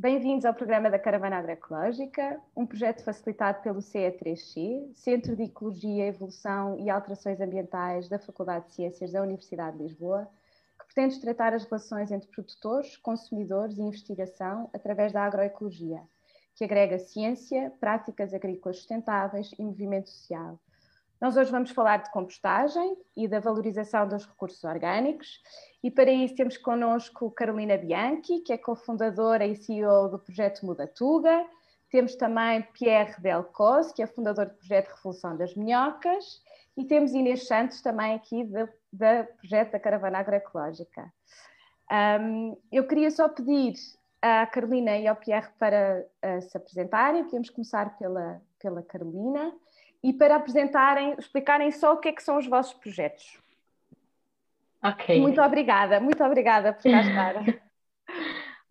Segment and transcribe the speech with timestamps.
[0.00, 6.78] Bem-vindos ao programa da Caravana Agroecológica, um projeto facilitado pelo CE3C, Centro de Ecologia, Evolução
[6.78, 10.26] e Alterações Ambientais da Faculdade de Ciências da Universidade de Lisboa,
[10.78, 16.00] que pretende tratar as relações entre produtores, consumidores e investigação através da agroecologia,
[16.54, 20.58] que agrega ciência, práticas agrícolas sustentáveis e movimento social.
[21.20, 25.42] Nós hoje vamos falar de compostagem e da valorização dos recursos orgânicos
[25.84, 31.46] e para isso temos connosco Carolina Bianchi, que é cofundadora e CEO do projeto Mudatuga.
[31.90, 36.40] Temos também Pierre Delcos, que é fundador do projeto Revolução das Minhocas.
[36.74, 38.66] E temos Inês Santos, também aqui do,
[39.36, 41.12] projeto da Caravana Agroecológica.
[41.92, 43.74] Um, eu queria só pedir
[44.22, 47.24] à Carolina e ao Pierre para uh, se apresentarem.
[47.24, 49.52] Podemos começar pela, pela Carolina
[50.02, 53.38] e para apresentarem, explicarem só o que é que são os vossos projetos.
[54.82, 55.20] Ok.
[55.20, 57.34] Muito obrigada, muito obrigada por cá estar.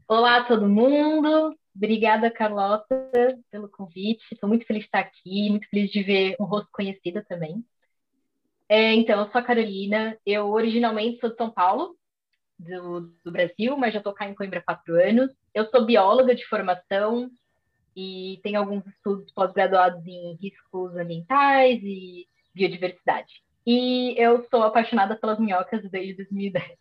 [0.07, 3.11] Olá a todo mundo, obrigada Carlota
[3.51, 7.23] pelo convite, estou muito feliz de estar aqui, muito feliz de ver um rosto conhecido
[7.25, 7.63] também.
[8.67, 11.95] É, então, eu sou a Carolina, eu originalmente sou de São Paulo,
[12.59, 15.31] do, do Brasil, mas já estou cá em Coimbra há quatro anos.
[15.53, 17.29] Eu sou bióloga de formação,
[17.99, 23.33] e tem alguns estudos pós-graduados em riscos ambientais e biodiversidade.
[23.67, 26.77] E eu sou apaixonada pelas minhocas desde 2010.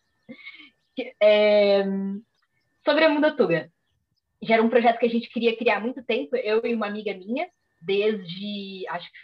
[1.20, 1.84] É,
[2.84, 3.68] sobre a Mudatuga,
[4.40, 6.86] já era um projeto que a gente queria criar há muito tempo, eu e uma
[6.86, 7.48] amiga minha,
[7.82, 9.18] desde, acho que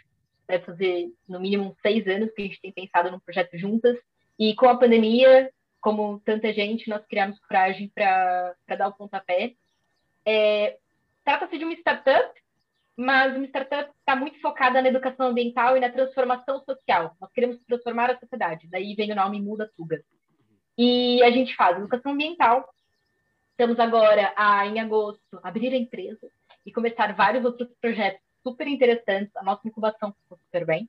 [0.47, 3.97] deve fazer no mínimo seis anos que a gente tem pensado num projeto juntas,
[4.37, 9.53] e com a pandemia, como tanta gente, nós criamos coragem para dar o pontapé.
[10.25, 10.77] É,
[11.25, 12.31] Trata-se de uma startup,
[12.95, 17.17] mas uma startup está muito focada na educação ambiental e na transformação social.
[17.19, 20.01] Nós queremos transformar a sociedade, daí vem o nome Muda Tuga.
[20.77, 22.69] E a gente faz educação ambiental.
[23.51, 26.29] Estamos agora, a, em agosto, abrir a empresa
[26.65, 29.35] e começar vários outros projetos super interessantes.
[29.35, 30.87] A nossa incubação ficou super bem.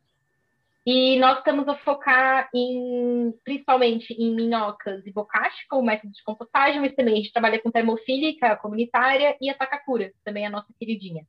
[0.87, 6.81] E nós estamos a focar em, principalmente em minhocas e bocashi como método de compostagem,
[6.81, 10.73] mas também a gente trabalha com termofílica comunitária e a takakura, também é a nossa
[10.79, 11.27] queridinha.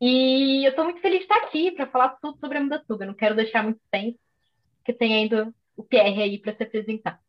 [0.00, 3.06] E eu estou muito feliz de estar aqui para falar tudo sobre a Mudatuba.
[3.06, 4.18] Não quero deixar muito tempo,
[4.78, 7.20] porque tem ainda o Pierre aí para se apresentar.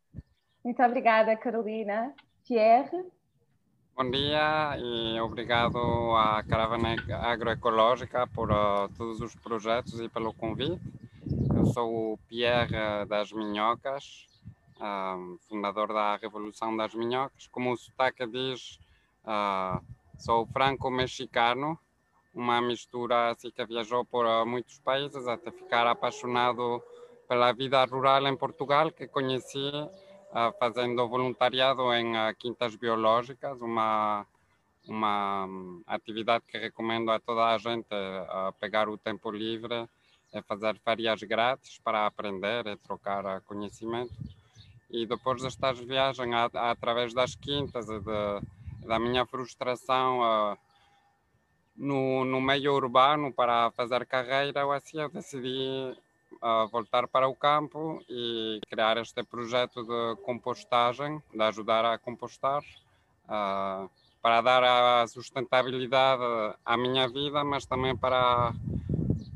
[0.64, 2.12] Muito obrigada, Carolina.
[2.44, 3.04] Pierre?
[3.96, 5.78] Bom dia e obrigado
[6.16, 10.80] à Caravana Agroecológica por uh, todos os projetos e pelo convite.
[11.72, 14.26] Sou o Pierre das Minhocas,
[14.76, 17.46] uh, fundador da Revolução das Minhocas.
[17.46, 18.78] Como o sotaque diz,
[19.24, 19.82] uh,
[20.18, 21.78] sou franco-mexicano,
[22.34, 26.82] uma mistura assim que viajou por muitos países até ficar apaixonado
[27.28, 29.70] pela vida rural em Portugal, que conheci
[30.58, 34.26] fazendo voluntariado em quintas biológicas, uma,
[34.86, 35.48] uma
[35.86, 37.86] atividade que recomendo a toda a gente
[38.28, 39.88] a pegar o tempo livre
[40.34, 44.12] e fazer férias grátis para aprender e trocar conhecimento.
[44.90, 50.56] E depois destas viagens através das quintas de, da minha frustração
[51.76, 55.96] no, no meio urbano para fazer carreira, eu, assim, eu decidi
[56.40, 62.62] a voltar para o campo e criar este projeto de compostagem, de ajudar a compostar,
[63.26, 66.22] para dar a sustentabilidade
[66.64, 68.52] à minha vida, mas também para,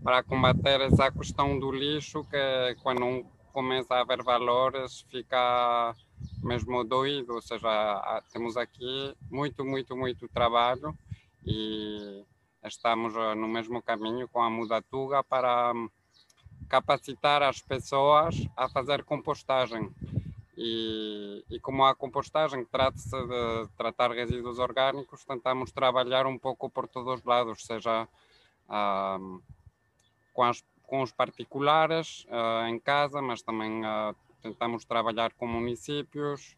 [0.02, 5.94] para combater essa questão do lixo, que quando começa a haver valores fica
[6.42, 10.96] mesmo doído, ou seja, temos aqui muito, muito, muito trabalho
[11.44, 12.24] e
[12.64, 15.72] estamos no mesmo caminho com a Mudatuga para
[16.68, 19.90] capacitar as pessoas a fazer compostagem.
[20.56, 26.88] E, e como a compostagem trata-se de tratar resíduos orgânicos, tentamos trabalhar um pouco por
[26.88, 28.08] todos os lados, seja
[28.68, 29.18] ah,
[30.38, 36.56] com, as, com os particulares ah, em casa, mas também ah, tentamos trabalhar com municípios,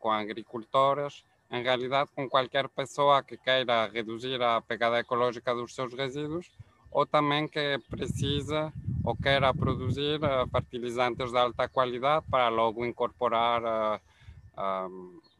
[0.00, 5.94] com agricultores, em realidade com qualquer pessoa que queira reduzir a pegada ecológica dos seus
[5.94, 6.50] resíduos
[6.90, 8.72] ou também que precisa
[9.04, 10.18] ou queira produzir
[10.50, 14.00] fertilizantes de alta qualidade para logo incorporar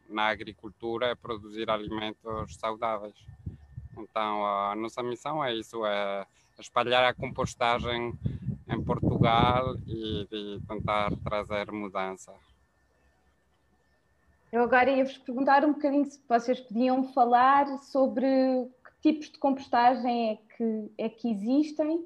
[0.07, 3.15] na agricultura e produzir alimentos saudáveis.
[3.97, 6.25] Então, a nossa missão é isso, é
[6.59, 8.13] espalhar a compostagem
[8.67, 12.33] em Portugal e de tentar trazer mudança.
[14.51, 18.25] Eu agora ia vos perguntar um bocadinho se vocês podiam falar sobre
[19.01, 22.05] tipos de compostagem é que, é que existem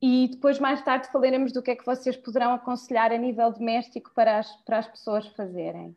[0.00, 4.12] e depois mais tarde falaremos do que é que vocês poderão aconselhar a nível doméstico
[4.14, 5.96] para as, para as pessoas fazerem.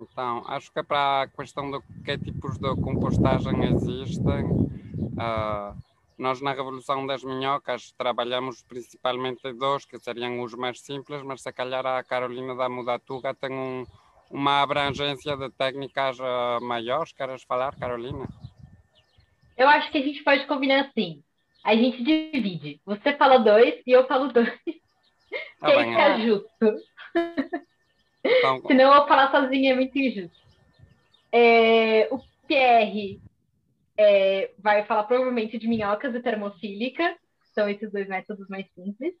[0.00, 5.76] Então, acho que é para a questão de que tipos de compostagem existem, uh,
[6.22, 11.52] nós na Revolução das Minhocas trabalhamos principalmente dois, que seriam os mais simples, mas se
[11.52, 13.84] calhar a Carolina da Mudatuga tem um,
[14.30, 17.12] uma abrangência de técnicas uh, maiores.
[17.12, 18.28] Queres falar, Carolina?
[19.58, 21.20] Eu acho que a gente pode combinar assim.
[21.64, 22.80] A gente divide.
[22.86, 24.48] Você fala dois e eu falo dois.
[25.58, 26.48] Tá que aí fica justo.
[28.22, 28.60] Então...
[28.68, 30.36] Senão eu falar sozinha é muito injusto.
[31.32, 33.18] É, o Pierre
[33.96, 37.16] é, vai falar provavelmente de minhocas e termofílica,
[37.54, 39.14] são esses dois métodos mais simples.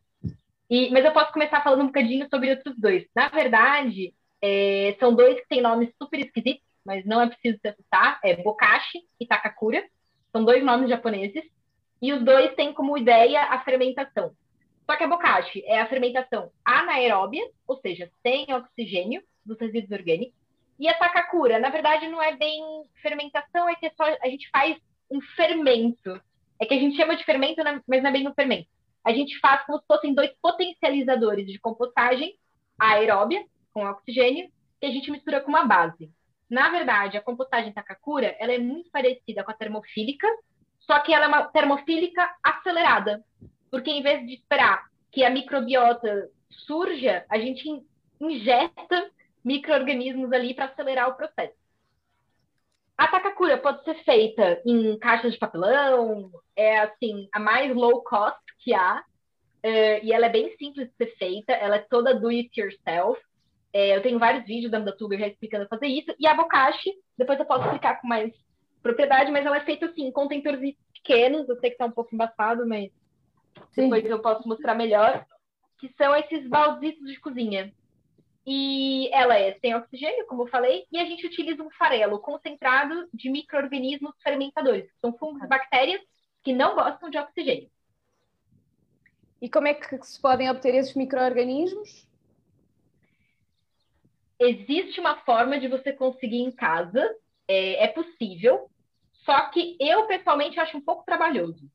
[0.70, 3.04] E, mas eu posso começar falando um bocadinho sobre outros dois.
[3.14, 7.68] Na verdade, é, são dois que têm nomes super esquisitos, mas não é preciso se
[7.68, 8.18] assustar.
[8.24, 9.84] É Bokashi e Takakura.
[10.32, 11.44] São dois nomes japoneses.
[12.00, 14.34] E os dois têm como ideia a fermentação.
[14.84, 20.41] Só que a bokashi é a fermentação anaeróbia, ou seja, sem oxigênio dos resíduos orgânicos.
[20.78, 22.62] E a takakura, na verdade, não é bem
[23.00, 24.76] fermentação, é que é só, a gente faz
[25.10, 26.20] um fermento.
[26.58, 28.68] É que a gente chama de fermento, né, mas não é bem um fermento.
[29.04, 32.36] A gente faz como se fossem dois potencializadores de compostagem
[32.78, 36.10] aeróbia, com oxigênio, que a gente mistura com uma base.
[36.48, 40.26] Na verdade, a compostagem takakura, ela é muito parecida com a termofílica,
[40.80, 43.24] só que ela é uma termofílica acelerada.
[43.70, 47.82] Porque em vez de esperar que a microbiota surja, a gente
[48.20, 49.10] injeta
[49.44, 51.54] micro-organismos ali para acelerar o processo.
[52.96, 58.38] A Takakura pode ser feita em caixas de papelão, é assim, a mais low cost
[58.58, 59.02] que há,
[59.62, 63.20] é, e ela é bem simples de ser feita, ela é toda do it yourself.
[63.72, 67.38] É, eu tenho vários vídeos da Amdatuber já explicando fazer isso, e a Bokashi, depois
[67.38, 68.32] eu posso explicar com mais
[68.82, 72.14] propriedade, mas ela é feita assim, em contentores pequenos, eu sei que está um pouco
[72.14, 72.90] embaçado, mas
[73.72, 73.84] Sim.
[73.84, 75.24] depois eu posso mostrar melhor,
[75.78, 77.72] que são esses balditos de cozinha.
[78.44, 83.08] E ela é sem oxigênio, como eu falei, e a gente utiliza um farelo concentrado
[83.14, 86.00] de micro-organismos fermentadores, que são fungos e bactérias
[86.42, 87.70] que não gostam de oxigênio.
[89.40, 92.06] E como é que se podem obter esses micro-organismos?
[94.38, 97.16] Existe uma forma de você conseguir em casa,
[97.46, 98.68] é, é possível,
[99.24, 101.70] só que eu pessoalmente acho um pouco trabalhoso.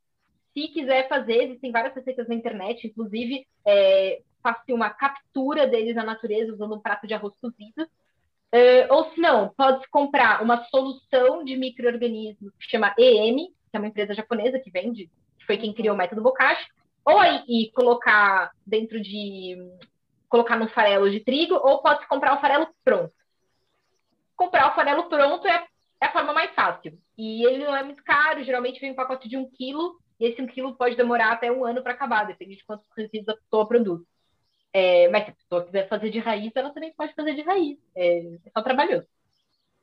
[0.54, 6.04] Se quiser fazer, existem várias receitas na internet, inclusive é, faça uma captura deles na
[6.04, 7.84] natureza usando um prato de arroz cozido.
[8.54, 13.78] Uh, ou se não, pode comprar uma solução de micro-organismos que chama EM, que é
[13.78, 16.66] uma empresa japonesa que vende, que foi quem criou o método Bokashi,
[17.04, 19.58] ou aí e colocar dentro de
[20.30, 23.14] colocar no farelo de trigo, ou pode comprar o farelo pronto.
[24.36, 25.68] Comprar o farelo pronto é,
[26.02, 26.98] é a forma mais fácil.
[27.18, 30.42] E ele não é muito caro, geralmente vem um pacote de um quilo, e esse
[30.42, 33.68] um quilo pode demorar até um ano para acabar, depende de quantos resíduos a pessoa
[33.68, 34.02] produz.
[34.80, 37.80] É, mas se a pessoa quiser fazer de raiz, ela também pode fazer de raiz.
[37.96, 39.08] É, é só trabalhoso.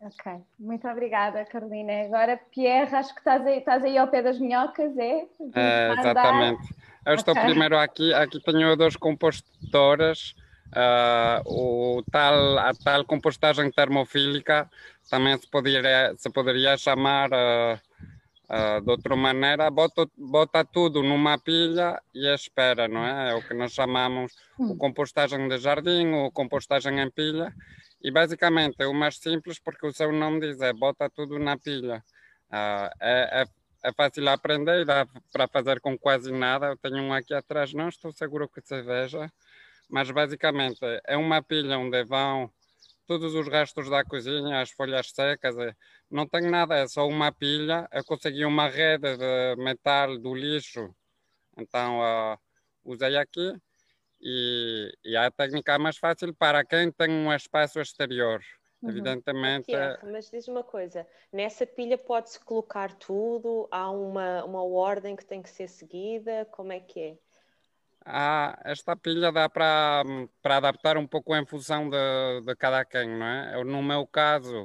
[0.00, 2.04] Ok, muito obrigada, Carolina.
[2.04, 5.26] Agora, Pierre, acho que estás aí, estás aí ao pé das minhocas, é?
[5.56, 6.62] é exatamente.
[7.04, 7.44] Eu estou okay.
[7.44, 10.36] primeiro aqui, aqui tenho duas compostoras,
[10.68, 14.70] uh, o tal, a tal compostagem termofílica
[15.10, 17.80] também se poderia, se poderia chamar uh,
[18.44, 23.30] Uh, de outra maneira, bota, bota tudo numa pilha e espera, não é?
[23.30, 24.76] É o que nós chamamos o hum.
[24.76, 27.54] compostagem de jardim ou compostagem em pilha.
[28.02, 31.56] E basicamente é o mais simples porque o seu nome diz é bota tudo na
[31.56, 32.04] pilha.
[32.50, 33.44] Uh, é, é,
[33.82, 36.66] é, fácil aprender, dá para fazer com quase nada.
[36.66, 39.32] Eu tenho um aqui atrás, não estou seguro que se veja,
[39.88, 42.50] mas basicamente é uma pilha onde vão
[43.06, 45.74] todos os restos da cozinha, as folhas secas, é,
[46.10, 47.88] não tem nada, é só uma pilha.
[47.92, 50.94] Eu consegui uma rede de metal do lixo,
[51.56, 52.38] então uh,
[52.84, 53.52] usei aqui.
[54.20, 58.40] E, e, a técnica é mais fácil para quem tem um espaço exterior.
[58.82, 58.90] Uhum.
[58.90, 59.72] Evidentemente.
[60.02, 63.68] Mas diz uma coisa: nessa pilha pode-se colocar tudo?
[63.70, 66.46] Há uma, uma ordem que tem que ser seguida?
[66.52, 67.18] Como é que é?
[68.04, 70.02] Ah, esta pilha dá para,
[70.42, 73.54] para adaptar um pouco em função de, de cada quem, não é?
[73.54, 74.64] Eu, no meu caso,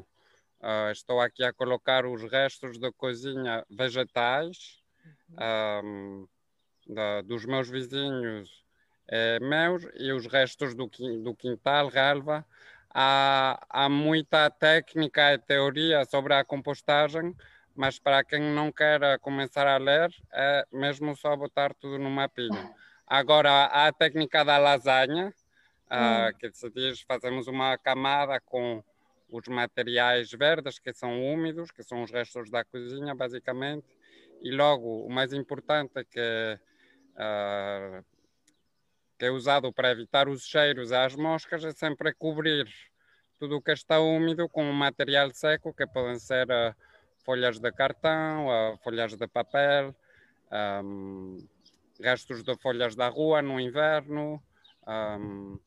[0.61, 4.81] uh, estou aqui a colocar os restos de cozinha vegetais
[5.83, 6.27] um,
[6.87, 8.65] da, dos meus vizinhos
[9.11, 10.87] é, meus e os restos do,
[11.23, 12.45] do quintal, relva.
[12.93, 17.35] Há, há muita técnica e teoria sobre a compostagem,
[17.75, 22.69] mas para quem não quer começar a ler, é mesmo só botar tudo numa pilha.
[23.09, 25.33] Agora, a técnica da lasanha,
[25.87, 28.83] uh, que se diz, fazemos uma camada com
[29.31, 33.87] os materiais verdes, que são úmidos, que são os restos da cozinha, basicamente,
[34.43, 36.59] e logo, o mais importante que,
[37.15, 38.05] uh,
[39.17, 42.67] que é usado para evitar os cheiros às moscas é sempre cobrir
[43.39, 46.75] tudo o que está úmido com um material seco, que podem ser uh,
[47.25, 49.95] folhas de cartão, uh, folhas de papel,
[50.83, 51.39] um,
[51.99, 54.41] restos de folhas da rua no inverno.
[54.87, 55.59] Um,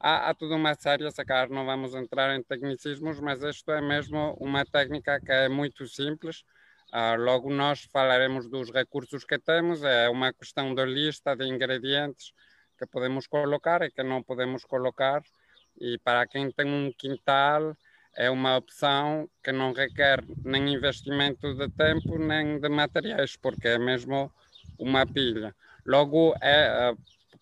[0.00, 3.80] há, há toda uma série, se calhar não vamos entrar em tecnicismos, mas isto é
[3.80, 6.44] mesmo uma técnica que é muito simples.
[6.92, 12.32] Uh, logo nós falaremos dos recursos que temos, é uma questão de lista de ingredientes
[12.78, 15.22] que podemos colocar e que não podemos colocar.
[15.78, 17.76] E para quem tem um quintal,
[18.16, 23.78] é uma opção que não requer nem investimento de tempo nem de materiais, porque é
[23.78, 24.32] mesmo
[24.78, 25.54] uma pilha.
[25.84, 26.94] Logo, é,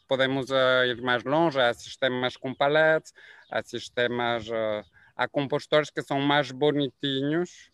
[0.09, 3.13] podemos uh, ir mais longe, há sistemas com paletes,
[3.51, 4.85] há sistemas, uh,
[5.17, 7.71] há compostores que são mais bonitinhos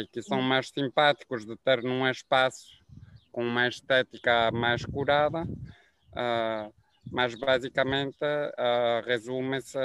[0.00, 2.84] e que são mais simpáticos de ter num espaço
[3.32, 5.42] com uma estética mais curada,
[7.10, 8.16] mas basicamente
[9.04, 9.76] resume-se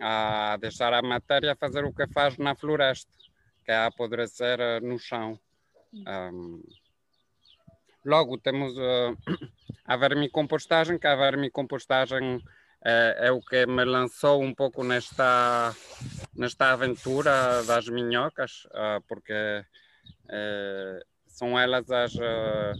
[0.00, 3.12] a deixar a matéria fazer o que faz na floresta,
[3.62, 5.38] que é apodrecer no chão.
[5.92, 6.62] Um,
[8.04, 9.16] Logo, temos uh,
[9.84, 12.40] a vermicompostagem, que a vermicompostagem
[12.84, 15.74] é, é o que me lançou um pouco nesta,
[16.34, 22.12] nesta aventura das minhocas, uh, porque uh, são elas as,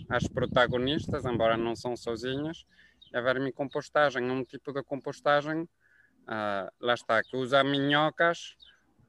[0.08, 2.64] as protagonistas, embora não são sozinhas.
[3.12, 5.68] A vermicompostagem é um tipo de compostagem,
[6.80, 8.56] lá está, que usa minhocas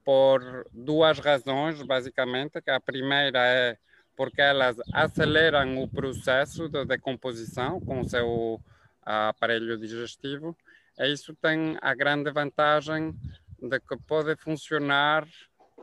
[0.05, 3.77] por duas razões, basicamente, que a primeira é
[4.19, 8.61] porque elas aceleram o processo de decomposição com o seu
[9.01, 10.57] aparelho digestivo.
[10.99, 13.15] E isso tem a grande vantagem
[13.61, 15.25] de que pode funcionar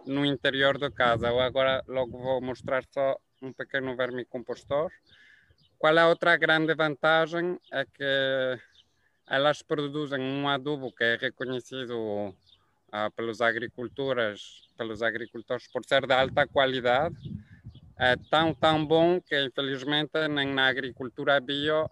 [0.07, 1.29] no interior da casa.
[1.29, 4.93] Eu agora logo vou mostrar só um pequeno vermicompostor.
[5.79, 7.59] Qual é a outra grande vantagem?
[7.73, 8.61] É que
[9.29, 11.97] elas produzem um adubo que é reconhecido
[12.29, 17.17] uh, pelos agricultores, pelos agricultores por ser de alta qualidade
[17.99, 21.91] é tão, tão bom que, infelizmente, nem na agricultura bio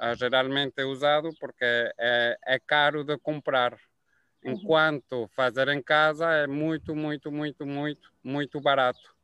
[0.00, 3.72] é geralmente é usado porque é, é caro de comprar.
[4.44, 4.52] Uhum.
[4.52, 9.16] Enquanto fazer em casa é muito, muito, muito, muito, muito barato.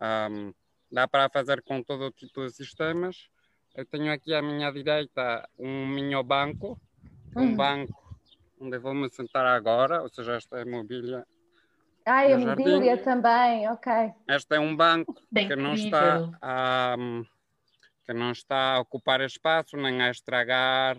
[0.00, 0.52] Um,
[0.90, 3.28] dá para fazer com todo tipo de sistemas.
[3.74, 6.78] Eu tenho aqui à minha direita um minho banco,
[7.34, 7.56] um uhum.
[7.56, 8.02] banco
[8.60, 11.26] onde vou me sentar agora, ou seja, esta é mobília
[12.04, 13.92] ah, e a mobília também, ok.
[14.28, 16.96] Este é um banco Bem que não, está a,
[18.04, 20.96] que não está a ocupar espaço nem a estragar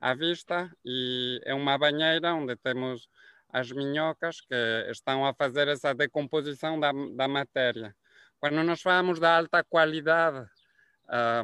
[0.00, 3.08] a vista e é uma banheira onde temos
[3.52, 7.94] as minhocas que estão a fazer essa decomposição da, da matéria.
[8.40, 10.44] Quando nós falamos da alta qualidade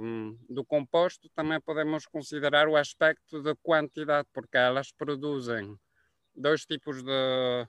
[0.03, 5.79] um, do composto, também podemos considerar o aspecto de quantidade, porque elas produzem
[6.35, 7.67] dois tipos de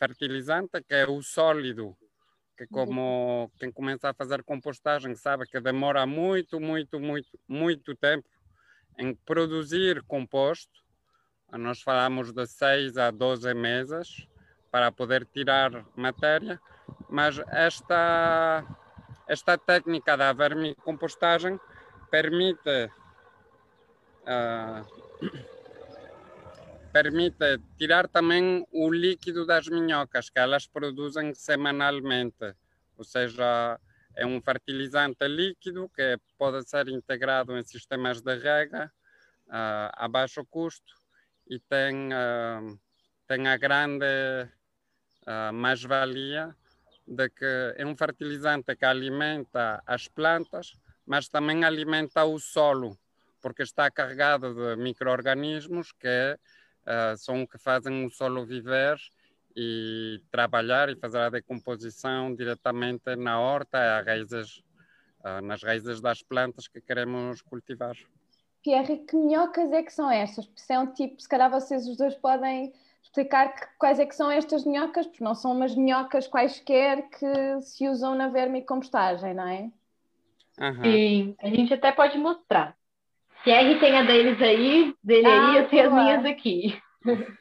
[0.00, 1.94] fertilizante, que é o sólido,
[2.56, 8.28] que como quem começa a fazer compostagem sabe que demora muito, muito, muito, muito tempo
[8.98, 10.80] em produzir composto.
[11.52, 14.26] Nós falamos de 6 a 12 meses
[14.70, 16.58] para poder tirar matéria,
[17.08, 18.64] mas esta,
[19.28, 21.60] esta técnica da vermicompostagem
[22.10, 22.90] permite
[24.22, 25.59] uh,
[26.92, 32.54] permite tirar também o líquido das minhocas que elas produzem semanalmente,
[32.96, 33.78] ou seja,
[34.14, 38.92] é um fertilizante líquido que pode ser integrado em sistemas de rega
[39.46, 40.94] uh, a baixo custo
[41.48, 42.78] e tem, uh,
[43.26, 44.04] tem a grande
[45.26, 46.54] uh, mais-valia
[47.06, 52.96] de que é um fertilizante que alimenta as plantas, mas também alimenta o solo,
[53.40, 56.38] porque está carregado de micro-organismos que
[56.86, 58.96] uh, são que fazem o solo viver
[59.56, 64.58] e trabalhar e fazer a decomposição diretamente na horta, raízes,
[65.20, 67.96] uh, nas raízes das plantas que queremos cultivar.
[68.62, 70.48] Pierre, que minhocas é que são estas?
[70.56, 72.72] São tipo, se calhar vocês os dois podem
[73.02, 77.60] explicar que, quais é que são estas minhocas, porque não são umas minhocas quaisquer que
[77.62, 79.70] se usam na vermicompostagem, não é?
[80.60, 80.82] Uhum.
[80.82, 82.76] Sim, a gente até pode mostrar.
[83.42, 86.80] Pierre tem a deles aí, dele ah, aí, eu tenho as minhas aqui.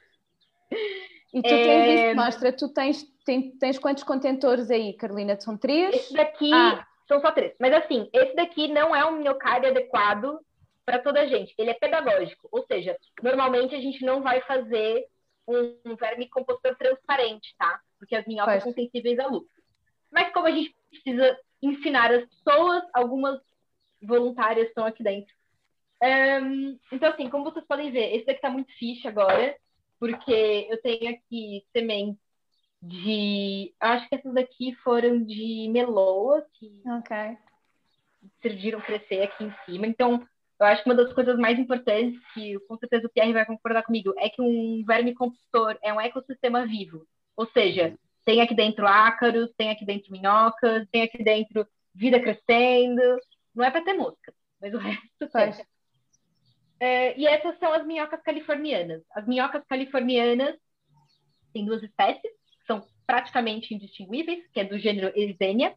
[1.32, 1.64] E tu é...
[1.64, 5.40] tens isso, mostra, tu tens, tens, tens quantos contentores aí, Carolina?
[5.40, 5.96] São três?
[5.96, 6.86] Esse daqui ah.
[7.08, 7.54] são só três.
[7.60, 10.40] Mas assim, esse daqui não é um minhocário adequado
[10.86, 11.54] para toda a gente.
[11.58, 15.06] Ele é pedagógico, ou seja, normalmente a gente não vai fazer
[15.48, 17.80] um, um vermicompostor transparente, tá?
[18.00, 19.48] Porque as minhocas são sensíveis à luz.
[20.12, 23.40] Mas como a gente precisa ensinar as pessoas, algumas
[24.02, 25.32] voluntárias estão aqui dentro
[26.04, 29.56] um, então, assim, como vocês podem ver, esse daqui tá muito fixe agora.
[30.00, 32.22] porque eu tenho aqui sementes
[32.82, 33.74] de.
[33.80, 37.18] Acho que essas daqui foram de meloa, que Ok.
[38.42, 39.88] decidiram crescer aqui em cima.
[39.88, 40.26] Então,
[40.60, 43.84] eu acho que uma das coisas mais importantes, que com certeza o Pierre vai concordar
[43.84, 47.06] comigo, é que um verme compostor é um ecossistema vivo.
[47.36, 53.02] Ou seja, tem aqui dentro ácaros, tem aqui dentro minhocas, tem aqui dentro vida crescendo.
[53.56, 55.54] Não é para ter mosca, mas o resto tem.
[55.54, 55.79] Pois.
[56.80, 59.02] É, e essas são as minhocas californianas.
[59.14, 60.56] As minhocas californianas
[61.54, 65.76] têm duas espécies, que são praticamente indistinguíveis, que é do gênero Erisenia.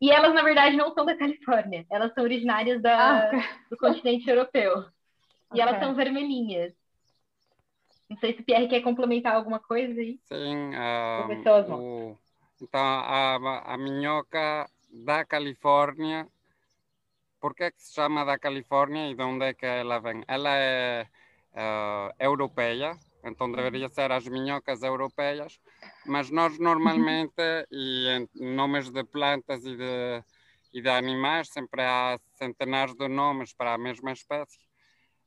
[0.00, 1.86] E elas, na verdade, não são da Califórnia.
[1.90, 3.30] Elas são originárias da, Ah,
[3.70, 4.84] do continente europeu.
[5.54, 5.86] E elas Ok.
[5.86, 6.72] são vermelhinhas.
[8.08, 10.18] Não sei se o Pierre quer complementar alguma coisa aí.
[10.24, 12.16] Sim, ah, eu as o-
[12.60, 14.68] então a, a minhoca
[15.04, 16.26] da Califórnia,
[17.44, 20.24] por que é que se chama da Califórnia e de onde é que ela vem?
[20.26, 21.06] Ela é
[21.54, 25.60] ah, europeia, então deveria ser as minhocas europeias,
[26.06, 30.24] mas nós normalmente, e em nomes de plantas e de,
[30.72, 34.60] e de animais, sempre há centenares de nomes para a mesma espécie.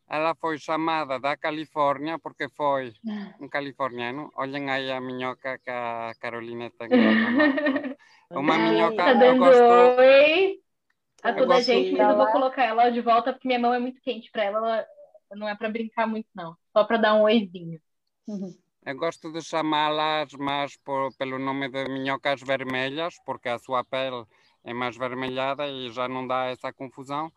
[0.09, 2.95] Ela foi chamada da Califórnia porque foi
[3.39, 4.31] um californiano.
[4.37, 6.89] Olhem aí a minhoca que a Carolina tem.
[8.31, 10.66] Uma minhoca, Tá eu gosto.
[11.23, 13.73] Oi a toda a gente, mas eu vou colocar ela de volta porque minha mão
[13.73, 14.57] é muito quente para ela.
[14.57, 14.87] ela
[15.35, 16.55] não é para brincar muito, não.
[16.71, 17.79] Só para dar um oizinho.
[18.27, 18.55] Uhum.
[18.85, 24.25] Eu gosto de chamá-las mais por, pelo nome de minhocas vermelhas, porque a sua pele
[24.63, 27.31] é mais vermelhada e já não dá essa confusão.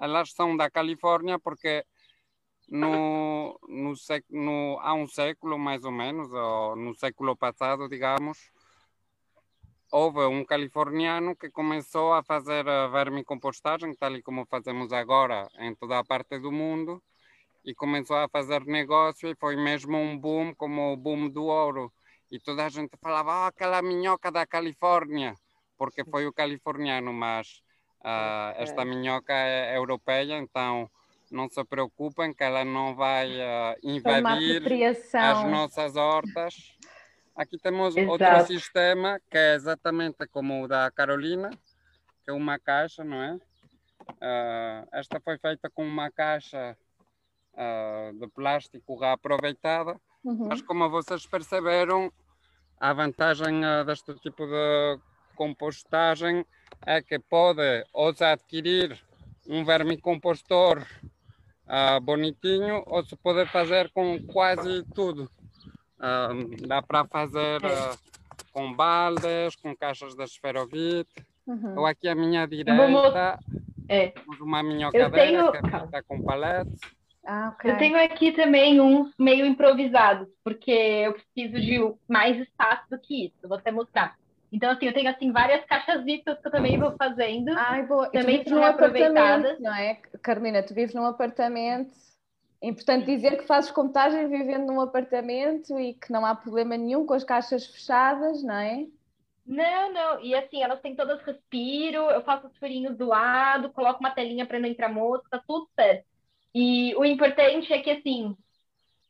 [0.00, 1.84] Elas são da Califórnia porque
[2.68, 3.94] no, no,
[4.30, 8.50] no, há um século, mais ou menos, ou no século passado, digamos,
[9.92, 15.74] houve um californiano que começou a fazer a vermicompostagem, tal e como fazemos agora em
[15.74, 17.00] toda a parte do mundo,
[17.62, 21.92] e começou a fazer negócio e foi mesmo um boom, como o boom do ouro.
[22.30, 25.34] E toda a gente falava, ah, aquela minhoca da Califórnia,
[25.76, 27.62] porque foi o californiano, mas
[28.02, 30.90] ah, esta minhoca é europeia, então
[31.30, 34.62] não se preocupem que ela não vai uma invadir
[35.14, 36.54] as nossas hortas.
[37.34, 38.46] Aqui temos outro Exato.
[38.46, 41.50] sistema que é exatamente como o da Carolina,
[42.24, 43.38] que é uma caixa, não é?
[44.20, 46.76] Ah, esta foi feita com uma caixa
[47.56, 50.46] ah, de plástico reaproveitada, Uhum.
[50.48, 52.12] mas como vocês perceberam,
[52.78, 55.00] a vantagem ah, deste tipo de
[55.34, 56.44] compostagem
[56.86, 59.02] é que pode ou se adquirir
[59.48, 60.86] um vermicompostor
[61.66, 65.30] ah, bonitinho ou se pode fazer com quase tudo.
[66.66, 67.94] Dá para fazer ah,
[68.52, 71.24] com baldes, com caixas de esferovite.
[71.46, 71.74] Uhum.
[71.76, 73.38] Eu aqui à minha direita
[73.88, 74.08] É.
[74.08, 76.80] temos uma minhocadeira tenho- que é feita com paletes.
[77.24, 77.70] Ah, ok.
[77.70, 83.26] Eu tenho aqui também uns meio improvisados, porque eu preciso de mais espaço do que
[83.26, 83.36] isso.
[83.48, 84.16] Vou até mostrar.
[84.52, 87.50] Então, assim, eu tenho assim várias caixasitas que eu também vou fazendo.
[87.56, 88.06] Ai, boa.
[88.08, 89.98] Tu Também vives são apartamento, não é?
[90.20, 91.90] Carolina, tu vives num apartamento.
[92.62, 97.04] É importante dizer que fazes computagem vivendo num apartamento e que não há problema nenhum
[97.04, 98.86] com as caixas fechadas, não é?
[99.44, 100.20] Não, não.
[100.20, 104.46] E assim, elas têm todas respiro, eu faço os furinhos do lado, coloco uma telinha
[104.46, 106.06] para não entrar mosca, tá tudo certo.
[106.54, 108.36] E o importante é que, assim,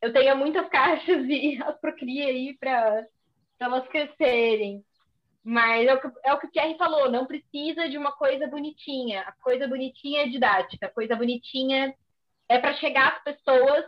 [0.00, 3.06] eu tenha muitas caixas e as procrie aí para
[3.60, 4.82] elas crescerem.
[5.44, 8.46] Mas é o, que, é o que o Pierre falou, não precisa de uma coisa
[8.46, 9.22] bonitinha.
[9.22, 11.94] A coisa bonitinha é didática, a coisa bonitinha
[12.52, 13.84] é para chegar às pessoas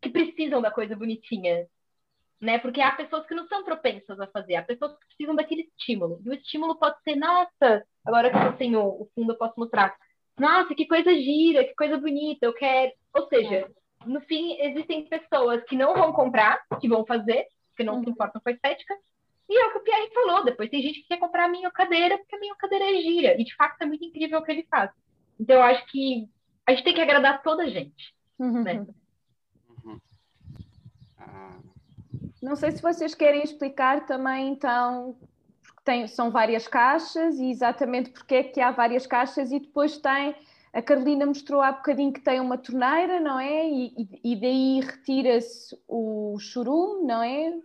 [0.00, 1.66] que precisam da coisa bonitinha
[2.40, 2.58] né?
[2.58, 6.20] Porque há pessoas que não são propensas a fazer, há pessoas que precisam daquele estímulo.
[6.24, 9.94] E o estímulo pode ser, nossa, agora que eu tenho o fundo, eu posso mostrar.
[10.38, 12.92] Nossa, que coisa gira, que coisa bonita, eu quero.
[13.14, 13.68] Ou seja,
[14.06, 18.40] no fim, existem pessoas que não vão comprar, que vão fazer, que não se importam
[18.40, 18.94] com a estética.
[19.48, 21.70] E é o que o Pierre falou, depois tem gente que quer comprar a minha
[21.70, 23.40] cadeira, porque a minha cadeira é gira.
[23.40, 24.90] E de fato é muito incrível o que ele faz.
[25.40, 26.28] Então eu acho que
[26.68, 28.14] a gente tem que agradar toda a gente.
[28.38, 28.62] Uhum.
[28.62, 28.86] Né?
[29.84, 29.98] Uhum.
[31.18, 31.58] Ah,
[32.42, 35.16] Não sei se vocês querem explicar também, então,
[35.62, 39.96] porque tem, são várias caixas e exatamente porque é que há várias caixas e depois
[39.96, 40.34] tem,
[40.72, 43.66] a Carolina mostrou há bocadinho que tem uma torneira, não é?
[43.66, 47.58] E, e- daí retira-se o churume, não é?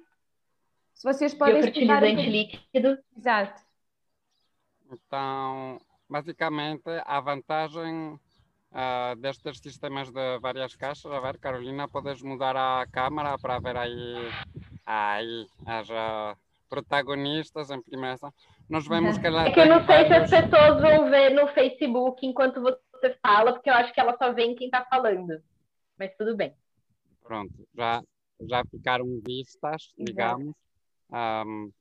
[0.94, 3.04] Se vocês podem o explicar um fertilizante bocadinho- líquido.
[3.18, 3.62] Exato.
[4.90, 8.18] Então, basicamente, a vantagem
[8.74, 13.78] ah, destes sistemas de várias caixas, a ver, Carolina, podes mudar a câmera para ver
[13.78, 14.32] aí,
[14.86, 16.36] aí as ah,
[16.68, 18.18] protagonistas em primeira.
[18.68, 20.50] Nós vemos que ela É que eu não sei se as vários...
[20.50, 24.56] pessoas vão ver no Facebook enquanto você fala, porque eu acho que ela só vê
[24.56, 25.40] quem tá falando.
[26.00, 26.56] Mas tudo bem.
[27.22, 28.02] Pronto, já,
[28.42, 30.56] já ficaram vistas, digamos.
[31.12, 31.72] Um,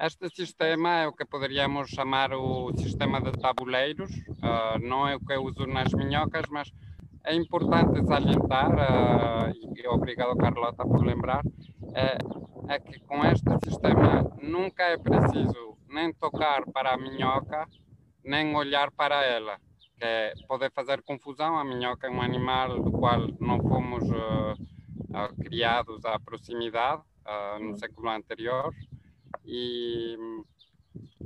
[0.00, 5.20] este sistema é o que poderíamos chamar o sistema de tabuleiros, uh, não é o
[5.20, 6.70] que eu uso nas minhocas, mas
[7.24, 11.42] é importante salientar, uh, e obrigado Carlota por lembrar,
[11.94, 12.16] é,
[12.72, 17.66] é que com este sistema nunca é preciso nem tocar para a minhoca,
[18.24, 19.58] nem olhar para ela,
[19.98, 21.58] que pode fazer confusão.
[21.58, 27.02] A minhoca é um animal do qual não fomos uh, criados à proximidade
[27.60, 28.72] no século anterior.
[29.48, 30.16] E,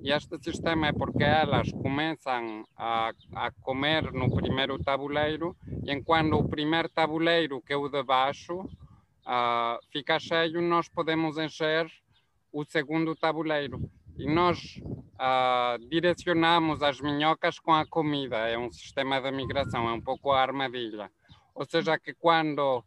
[0.04, 6.48] este sistema é porque elas começam a, a comer no primeiro tabuleiro, e enquanto o
[6.48, 8.68] primeiro tabuleiro, que é o de baixo,
[9.92, 11.90] fica cheio, nós podemos encher
[12.52, 13.90] o segundo tabuleiro.
[14.16, 14.80] E nós
[15.22, 18.36] uh, direcionamos as minhocas com a comida.
[18.48, 21.10] É um sistema de migração, é um pouco a armadilha.
[21.54, 22.84] Ou seja, que quando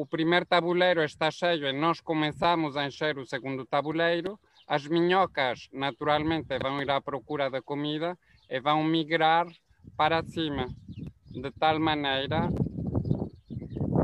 [0.00, 5.68] o primeiro tabuleiro está cheio e nós começamos a encher o segundo tabuleiro, as minhocas
[5.72, 8.16] naturalmente vão ir à procura da comida
[8.48, 9.48] e vão migrar
[9.96, 10.68] para cima,
[11.26, 12.48] de tal maneira.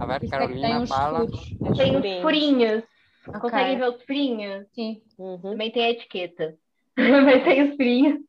[0.01, 1.29] A ver, Carolina, fala.
[1.77, 2.83] Tem os furinhos.
[3.29, 3.41] Okay.
[3.41, 4.67] Conseguem ver os furinhos?
[4.75, 5.01] Sim.
[5.17, 5.39] Uhum.
[5.39, 6.59] Também tem a etiqueta.
[6.99, 8.21] Mas tem os furinhos.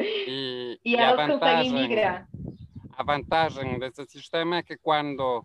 [0.00, 2.28] E, e, e elas vantagem, conseguem migrar.
[2.96, 5.44] A vantagem desse sistema é que quando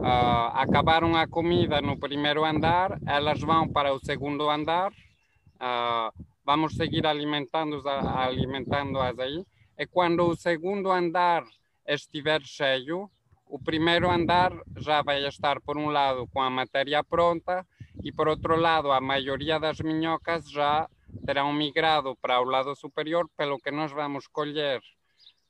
[0.00, 4.90] uh, acabaram a comida no primeiro andar, elas vão para o segundo andar.
[5.60, 9.44] Uh, vamos seguir alimentando-as alimentando aí.
[9.78, 11.44] E quando o segundo andar
[11.86, 13.10] estiver cheio,
[13.46, 17.66] o primeiro andar já vai estar, por um lado, com a matéria pronta
[18.02, 20.88] e, por outro lado, a maioria das minhocas já
[21.26, 24.80] terão migrado para o lado superior, pelo que nós vamos colher.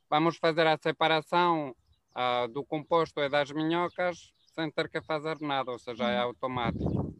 [0.08, 1.74] Vamos fazer a separação
[2.16, 7.14] uh, do composto e das minhocas sem ter que fazer nada, ou seja, é automático.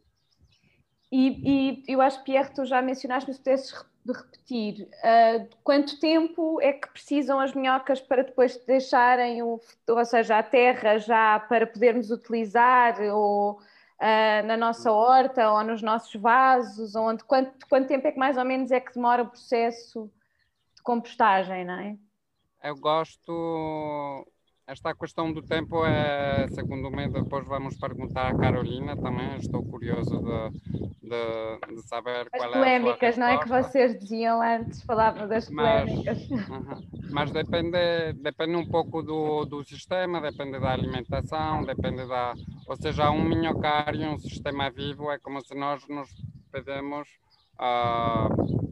[1.11, 6.59] E, e eu acho, Pierre, tu já mencionaste, mas pudesses de repetir, uh, quanto tempo
[6.61, 11.67] é que precisam as minhocas para depois deixarem, o, ou seja, a terra já para
[11.67, 18.07] podermos utilizar, ou uh, na nossa horta, ou nos nossos vasos, onde, quanto, quanto tempo
[18.07, 20.09] é que mais ou menos é que demora o processo
[20.75, 21.97] de compostagem, não é?
[22.63, 24.25] Eu gosto
[24.71, 30.17] esta questão do tempo é, segundo me, depois vamos perguntar à Carolina também, estou curioso
[30.17, 30.49] de,
[31.09, 35.27] de, de saber as qual polémicas, é a não é que vocês diziam antes, falavam
[35.27, 36.25] das polémicas.
[36.29, 42.33] Mas, mas depende, depende um pouco do, do sistema, depende da alimentação, depende da...
[42.65, 46.09] Ou seja, um minhocário, um sistema vivo, é como se nós nos
[46.49, 47.09] pedimos...
[47.59, 48.70] Uh,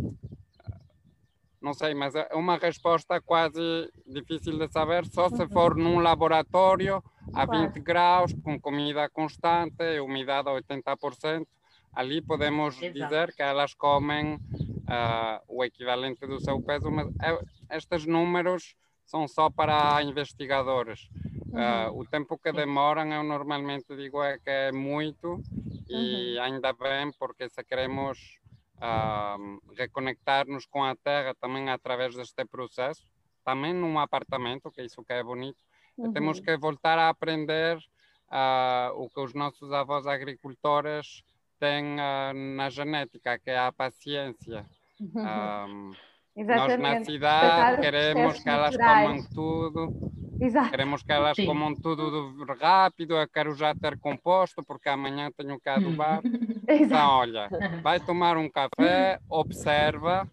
[1.62, 3.60] não sei, mas é uma resposta quase
[4.06, 10.48] difícil de saber, só se for num laboratório a 20 graus, com comida constante, umidade
[10.48, 11.46] a 80%,
[11.94, 12.94] ali podemos Exato.
[12.94, 19.28] dizer que elas comem uh, o equivalente do seu peso, mas é, estes números são
[19.28, 21.10] só para investigadores.
[21.50, 25.42] Uh, o tempo que demoram, eu normalmente digo é que é muito,
[25.90, 26.44] e uhum.
[26.44, 28.40] ainda bem, porque se queremos
[28.80, 33.04] uh, reconectar-nos com a terra também através deste processo,
[33.44, 35.58] também num apartamento, que é isso que é bonito.
[35.98, 36.14] Uhum.
[36.14, 41.24] Temos que voltar a aprender uh, o que os nossos avós agricultores
[41.60, 44.66] têm uh, na genética, que é a paciência.
[45.00, 45.94] Uhum.
[46.36, 50.72] nós na cidade queremos que elas comam tudo, Exato.
[50.72, 51.46] Queremos que elas Sim.
[51.46, 56.22] comam tudo rápido, eu quero já ter composto, porque amanhã tenho que adubar.
[56.70, 57.50] então, olha,
[57.84, 60.26] vai tomar um café, observa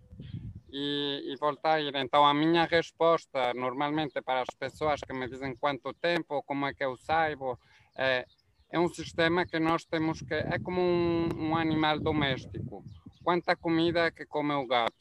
[0.71, 1.95] e, e volta a ir.
[1.97, 6.73] Então, a minha resposta, normalmente, para as pessoas que me dizem quanto tempo, como é
[6.73, 7.59] que eu saibo,
[7.97, 8.25] é,
[8.71, 10.35] é um sistema que nós temos que.
[10.35, 12.85] É como um, um animal doméstico.
[13.25, 14.95] Quanta comida que come o gato?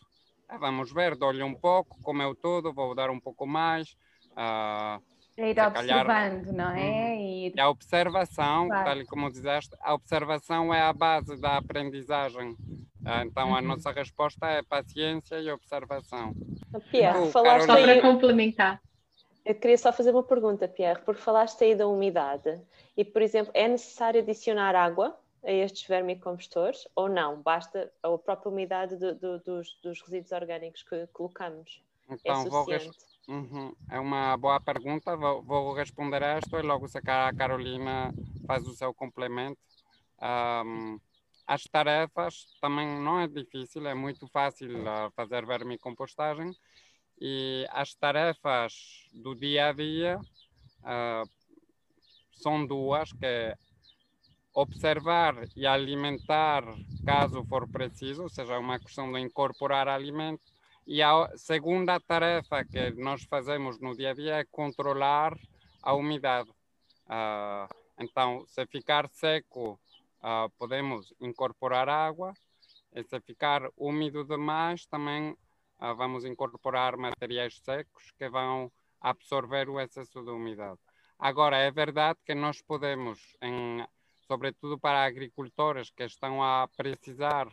[0.60, 3.96] Vamos ver, dou-lhe um pouco, comeu tudo, vou dar um pouco mais
[4.36, 5.02] Uh,
[5.38, 7.18] é ir observando, não é?
[7.18, 8.86] E a observação, claro.
[8.86, 12.56] tal como dizeste, a observação é a base da aprendizagem.
[13.06, 13.56] Ah, então, uhum.
[13.56, 16.34] a nossa resposta é paciência e observação.
[16.90, 17.94] Pierre, falaste Carolina...
[17.96, 18.82] Só para complementar.
[19.44, 22.60] Eu queria só fazer uma pergunta, Pierre, porque falaste aí da umidade
[22.98, 27.42] e, por exemplo, é necessário adicionar água a estes vermicompostores ou não?
[27.42, 31.84] Basta a própria umidade do, do, dos, dos resíduos orgânicos que colocamos?
[32.10, 33.15] É então, é suficiente?
[33.28, 33.74] Uhum.
[33.90, 35.16] É uma boa pergunta.
[35.16, 38.14] Vou, vou, responder a esta e logo se a Carolina
[38.46, 39.60] faz o seu complemento.
[40.22, 41.00] Um,
[41.48, 46.56] as tarefas também não é difícil, é muito fácil uh, fazer vermicompostagem.
[47.20, 50.20] E as tarefas do dia a dia
[50.82, 51.30] uh,
[52.34, 53.56] são duas, que
[54.54, 56.64] observar e alimentar
[57.06, 60.55] caso for preciso, ou seja, uma questão de incorporar alimento.
[60.88, 65.36] E a segunda tarefa que nós fazemos no dia a dia é controlar
[65.82, 66.50] a umidade.
[67.08, 67.68] Uh,
[68.00, 69.80] então, se ficar seco,
[70.20, 72.34] uh, podemos incorporar água,
[72.94, 78.72] e se ficar úmido demais, também uh, vamos incorporar materiais secos que vão
[79.02, 80.80] absorver o excesso de umidade.
[81.18, 83.84] Agora, é verdade que nós podemos, em,
[84.28, 87.48] sobretudo para agricultores que estão a precisar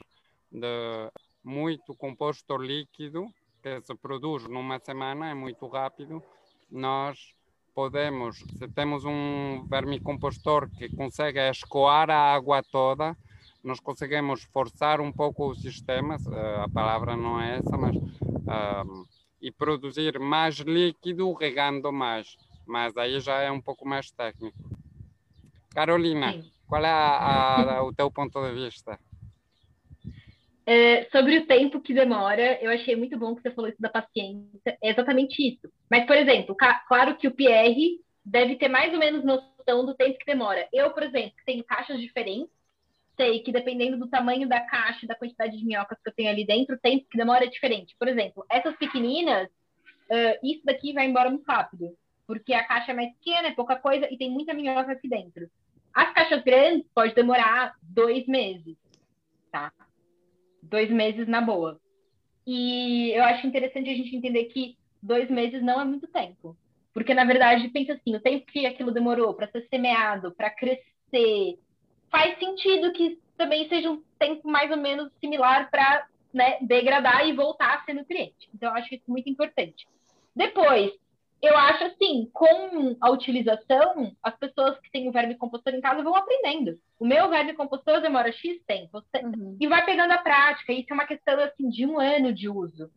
[0.51, 1.11] de
[1.45, 3.27] muito composto líquido,
[3.63, 6.23] que se produz numa semana, é muito rápido,
[6.71, 7.35] nós
[7.75, 13.17] podemos, se temos um vermicompostor que consegue escoar a água toda,
[13.63, 16.17] nós conseguimos forçar um pouco o sistema,
[16.63, 19.05] a palavra não é essa, mas um,
[19.41, 22.37] e produzir mais líquido regando mais.
[22.67, 24.59] Mas aí já é um pouco mais técnico.
[25.71, 28.99] Carolina, qual é a, a, o teu ponto de vista?
[30.65, 33.89] É, sobre o tempo que demora, eu achei muito bom que você falou isso da
[33.89, 34.79] paciência.
[34.83, 35.73] É exatamente isso.
[35.91, 36.57] Mas, por exemplo,
[36.89, 40.69] claro que o Pierre deve ter mais ou menos noção do tempo que demora.
[40.73, 42.53] Eu, por exemplo, que tenho caixas diferentes,
[43.17, 46.47] sei que dependendo do tamanho da caixa, da quantidade de minhocas que eu tenho ali
[46.47, 47.95] dentro, o tempo que demora é diferente.
[47.99, 51.97] Por exemplo, essas pequeninas, uh, isso daqui vai embora muito rápido,
[52.27, 55.51] porque a caixa é mais pequena, é pouca coisa e tem muita minhoca aqui dentro.
[55.93, 58.77] As caixas grandes pode demorar dois meses,
[59.51, 59.73] tá?
[60.73, 61.79] Dois meses na boa.
[62.47, 66.57] E eu acho interessante a gente entender que dois meses não é muito tempo.
[66.95, 71.59] Porque, na verdade, pensa assim, o tempo que aquilo demorou para ser semeado, para crescer,
[72.11, 77.35] faz sentido que também seja um tempo mais ou menos similar para né, degradar e
[77.35, 78.49] voltar a ser nutriente.
[78.55, 79.87] Então, eu acho isso muito importante.
[80.35, 80.91] Depois,
[81.43, 86.15] eu acho assim, com a utilização, as pessoas que têm o vermicompostor em casa vão
[86.15, 86.79] aprendendo.
[87.01, 89.57] O meu vermicompostor demora X tempo uhum.
[89.61, 90.73] e vai pegando a prática.
[90.73, 92.89] Isso é uma questão assim de um ano de uso.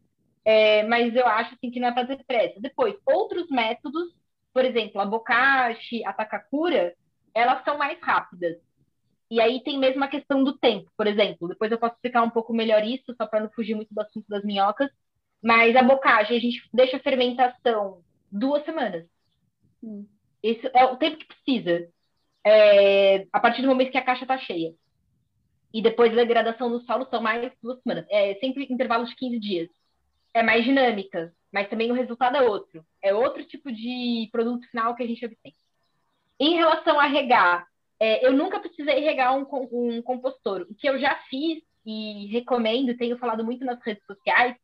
[0.45, 2.60] É, mas eu acho assim que não é para ter pressa.
[2.60, 4.13] Depois, outros métodos,
[4.53, 6.93] por exemplo, a bocashi, a takakura,
[7.34, 8.58] elas são mais rápidas.
[9.31, 11.47] E aí tem mesmo a questão do tempo, por exemplo.
[11.47, 14.27] Depois eu posso explicar um pouco melhor isso, só para não fugir muito do assunto
[14.29, 14.91] das minhocas.
[15.43, 18.03] Mas a bocagem, a gente deixa a fermentação
[18.36, 19.06] duas semanas.
[19.82, 20.06] Hum.
[20.43, 21.89] Esse é o tempo que precisa.
[22.43, 24.74] É, a partir do momento que a caixa está cheia.
[25.74, 28.06] E depois a degradação no solo são mais duas semanas.
[28.10, 29.69] É sempre intervalos de 15 dias.
[30.34, 32.86] É mais dinâmica, mas também o resultado é outro.
[33.02, 35.54] É outro tipo de produto final que a gente obtém.
[36.39, 37.65] Em relação a regar,
[38.00, 40.67] é, eu nunca precisei regar um, um compostor.
[40.69, 44.56] O que eu já fiz e recomendo, tenho falado muito nas redes sociais,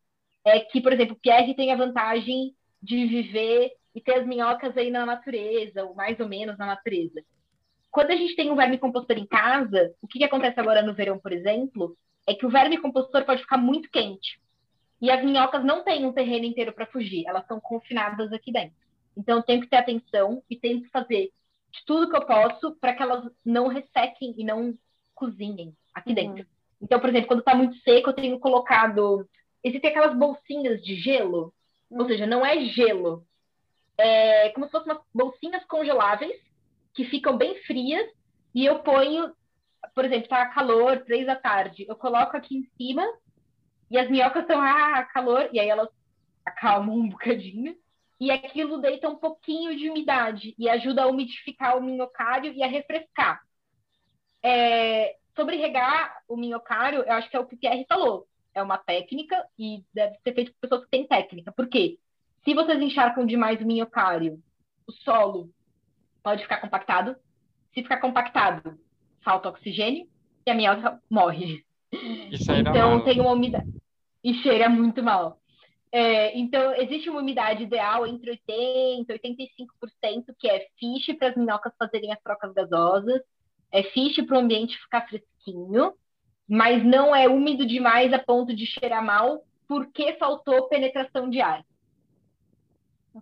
[0.45, 4.75] é que, por exemplo, o Pierre tem a vantagem de viver e ter as minhocas
[4.77, 7.21] aí na natureza, ou mais ou menos na natureza.
[7.89, 10.93] Quando a gente tem um verme compostor em casa, o que, que acontece agora no
[10.93, 14.39] verão, por exemplo, é que o verme compostor pode ficar muito quente.
[15.01, 18.75] E as minhocas não têm um terreno inteiro para fugir, elas são confinadas aqui dentro.
[19.17, 21.31] Então, eu tenho que ter atenção e tenho que fazer
[21.71, 24.77] de tudo que eu posso para que elas não ressequem e não
[25.15, 26.15] cozinhem aqui uhum.
[26.15, 26.45] dentro.
[26.81, 29.27] Então, por exemplo, quando está muito seco, eu tenho colocado.
[29.63, 31.53] Existem aquelas bolsinhas de gelo.
[31.91, 33.25] Ou seja, não é gelo.
[33.97, 36.39] É como se fossem umas bolsinhas congeláveis
[36.93, 38.09] que ficam bem frias
[38.53, 39.33] e eu ponho,
[39.93, 43.05] por exemplo, tá calor, três da tarde, eu coloco aqui em cima
[43.89, 45.89] e as minhocas estão, ah, calor, e aí elas
[46.45, 47.75] acalmam um bocadinho
[48.19, 52.67] e aquilo deita um pouquinho de umidade e ajuda a umidificar o minhocário e a
[52.67, 53.41] refrescar.
[54.43, 58.27] É, sobre regar o minhocário, eu acho que é o que o Pierre falou.
[58.53, 61.51] É uma técnica e deve ser feito por pessoas que têm técnica.
[61.51, 61.97] Por quê?
[62.43, 64.41] Se vocês encharcam demais o minhocário,
[64.87, 65.49] o solo
[66.23, 67.15] pode ficar compactado.
[67.73, 68.77] Se ficar compactado,
[69.23, 70.07] falta oxigênio
[70.45, 71.63] e a minhoca morre.
[71.93, 73.03] então mal.
[73.03, 73.71] tem uma umidade.
[74.23, 75.39] E cheira muito mal.
[75.91, 81.35] É, então, existe uma umidade ideal entre 80% e 85%, que é fiche para as
[81.35, 83.21] minhocas fazerem as trocas gasosas,
[83.71, 85.93] é fiche para o ambiente ficar fresquinho,
[86.51, 91.65] mas não é úmido demais a ponto de cheirar mal, porque faltou penetração de ar.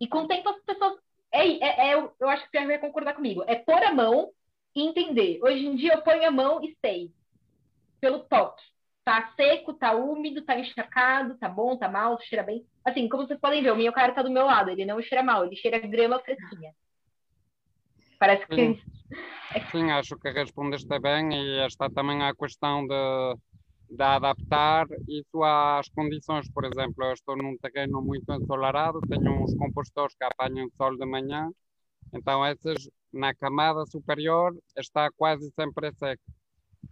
[0.01, 0.97] E com o tempo as pessoas.
[1.31, 3.43] É, é, é eu acho que você vai concordar comigo.
[3.45, 4.31] É pôr a mão
[4.75, 5.39] e entender.
[5.43, 7.11] Hoje em dia eu ponho a mão e sei.
[8.01, 8.63] Pelo toque.
[9.05, 12.65] Tá seco, tá úmido, tá encharcado, tá bom, tá mal, cheira bem.
[12.83, 15.23] Assim, como vocês podem ver, o meu cara tá do meu lado, ele não cheira
[15.23, 16.73] mal, ele cheira grama fresquinha.
[18.19, 18.55] Parece que.
[18.55, 18.79] Sim,
[19.71, 23.35] Sim acho que respondeste bem e está também a questão de,
[23.89, 26.47] de adaptar isso às condições.
[26.49, 31.05] Por exemplo, eu estou num terreno muito ensolarado, tenho uns compostores que apanham sol de
[31.05, 31.49] manhã,
[32.13, 36.21] então esses na camada superior está quase sempre seca.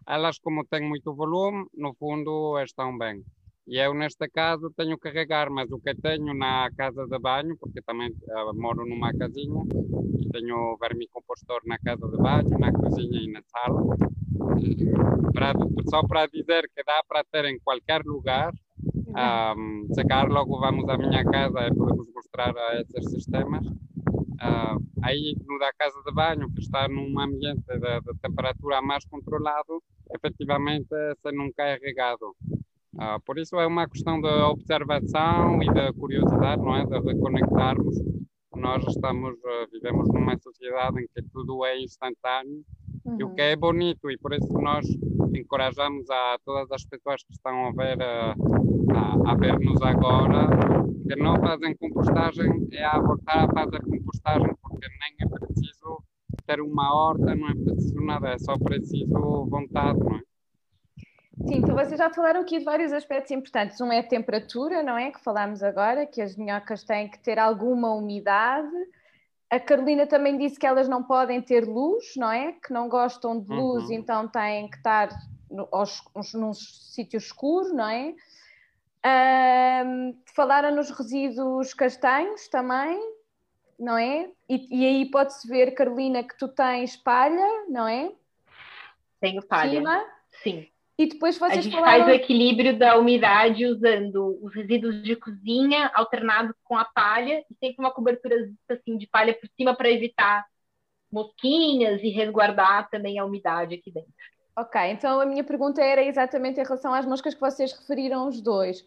[0.07, 3.23] Elas, como têm muito volume, no fundo estão bem.
[3.69, 7.57] E eu, neste caso, tenho que regar, mas o que tenho na casa de banho,
[7.57, 9.61] porque também uh, moro numa casinha,
[10.31, 13.83] tenho vermicompostor na casa de banho, na cozinha e na sala.
[15.33, 15.51] Para,
[15.89, 18.53] só para dizer que dá para ter em qualquer lugar.
[18.79, 23.67] Um, se calhar logo vamos à minha casa e podemos mostrar esses sistemas.
[23.67, 29.03] Uh, aí no da casa de banho, que está num ambiente de, de temperatura mais
[29.05, 29.83] controlado,
[30.15, 30.87] efetivamente
[31.21, 32.33] se não cai regado.
[32.97, 36.83] Uh, por isso é uma questão de observação e de curiosidade, não é?
[36.83, 37.95] De reconectarmos.
[38.55, 42.63] Nós estamos, uh, vivemos numa sociedade em que tudo é instantâneo
[43.05, 43.17] uhum.
[43.19, 44.83] e o que é bonito e por isso nós
[45.35, 50.49] encorajamos a todas as pessoas que estão a ver, uh, a, a ver-nos agora,
[51.07, 56.03] que não fazem compostagem, é a voltar a fazer compostagem, porque nem é preciso
[56.47, 60.21] ter uma horta, não é preciso nada, é só preciso vontade, não é?
[61.45, 63.79] Sim, então vocês já falaram aqui de vários aspectos importantes.
[63.79, 65.11] Um é a temperatura, não é?
[65.11, 68.75] Que falámos agora, que as minhocas têm que ter alguma umidade.
[69.49, 72.53] A Carolina também disse que elas não podem ter luz, não é?
[72.53, 73.93] Que não gostam de luz, uhum.
[73.93, 75.09] então têm que estar
[75.49, 78.13] no, aos, num sítio escuro, não é?
[79.85, 82.99] Um, falaram nos resíduos castanhos também,
[83.79, 84.29] não é?
[84.49, 88.11] E, e aí pode-se ver, Carolina, que tu tens palha, não é?
[89.21, 89.79] Tenho palha.
[89.79, 90.05] Cima.
[90.43, 90.67] Sim.
[90.97, 92.05] E depois vocês A gente falaram...
[92.05, 97.55] faz o equilíbrio da umidade usando os resíduos de cozinha alternados com a palha e
[97.55, 98.35] sempre uma cobertura
[98.67, 100.43] assim de palha por cima para evitar
[101.11, 104.11] mosquinhas e resguardar também a umidade aqui dentro.
[104.57, 108.41] Ok, então a minha pergunta era exatamente em relação às moscas que vocês referiram os
[108.41, 108.83] dois.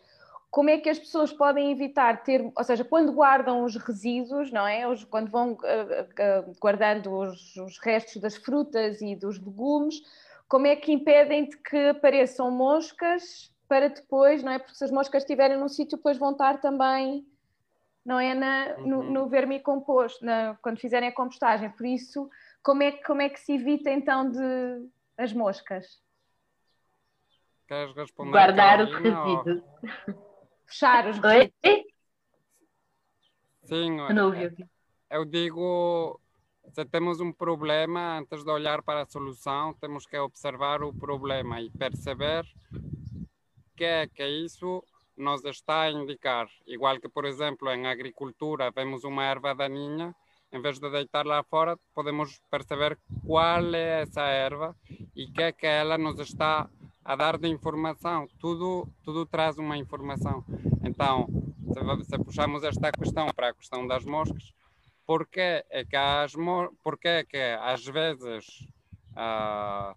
[0.50, 4.66] Como é que as pessoas podem evitar ter, ou seja, quando guardam os resíduos, não
[4.66, 4.88] é?
[4.88, 10.02] Os, quando vão uh, uh, guardando os, os restos das frutas e dos legumes,
[10.50, 14.58] como é que impedem de que apareçam moscas para depois, não é?
[14.58, 17.24] Porque se as moscas estiverem num sítio, depois vão estar também,
[18.04, 18.34] não é?
[18.34, 19.12] Na, no, uhum.
[19.12, 21.70] no vermicomposto, na, quando fizerem a compostagem.
[21.70, 22.28] Por isso,
[22.64, 26.02] como é, como é que se evita então de as moscas?
[27.68, 28.32] Queres responder?
[28.32, 29.62] Guardar os resíduos.
[30.66, 31.94] Fechar os resíduos.
[33.66, 33.98] Sim,
[35.10, 36.20] eu digo
[36.72, 41.60] se temos um problema, antes de olhar para a solução, temos que observar o problema
[41.60, 42.46] e perceber
[43.76, 44.84] que é que isso
[45.16, 46.48] nos está a indicar.
[46.66, 50.14] Igual que, por exemplo, em agricultura, vemos uma erva daninha,
[50.52, 54.74] em vez de deitar lá fora, podemos perceber qual é essa erva
[55.14, 56.68] e que é que ela nos está
[57.04, 58.28] a dar de informação.
[58.38, 60.44] Tudo, tudo traz uma informação.
[60.84, 61.28] Então,
[62.04, 64.52] se, puxamos esta questão para a questão das moscas,
[65.10, 66.34] porque é que as
[66.84, 68.46] porque é que às vezes
[69.10, 69.92] uh,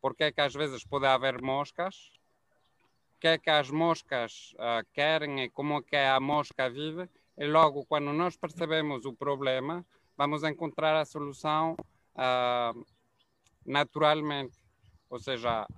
[0.00, 1.94] porque é que às vezes pode haver moscas?
[3.14, 7.08] O que é que as moscas uh, querem e como é que a mosca vive?
[7.38, 9.86] E logo quando nós percebemos o problema
[10.16, 11.76] vamos encontrar a solução
[12.16, 12.84] uh,
[13.64, 14.58] naturalmente.
[15.08, 15.68] Ou seja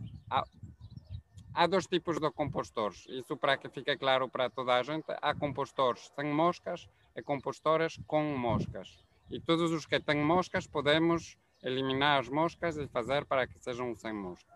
[1.53, 3.05] há dois tipos de compostores.
[3.11, 7.99] Isso para que fique claro para toda a gente há compostores sem moscas e compostores
[8.07, 8.97] com moscas.
[9.29, 13.95] E todos os que têm moscas podemos eliminar as moscas e fazer para que sejam
[13.97, 14.55] sem mosca.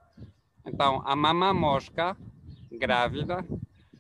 [0.65, 2.17] Então, a mamã mosca
[2.71, 3.45] grávida,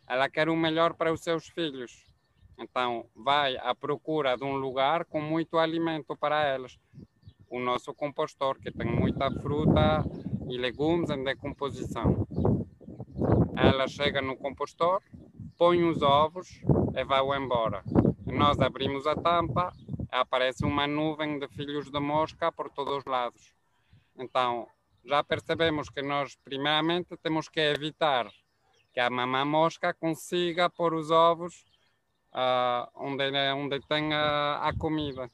[0.08, 2.06] ela quer o melhor para os seus filhos.
[2.56, 6.78] Então, vai à procura de um lugar com muito alimento para elas.
[7.50, 10.04] O nosso compostor, que tem muita fruta
[10.48, 12.26] e legumes em decomposição.
[13.56, 15.02] Ela chega no compostor,
[15.58, 16.62] põe os ovos
[16.94, 17.82] e vai embora
[18.32, 19.72] nós abrimos a tampa,
[20.10, 23.52] aparece uma nuvem de filhos de mosca por todos os lados.
[24.16, 24.66] Então,
[25.04, 28.32] já percebemos que nós, primeiramente, temos que evitar
[28.92, 31.64] que a mamã mosca consiga pôr os ovos
[32.32, 35.30] uh, onde, onde tem a, a comida.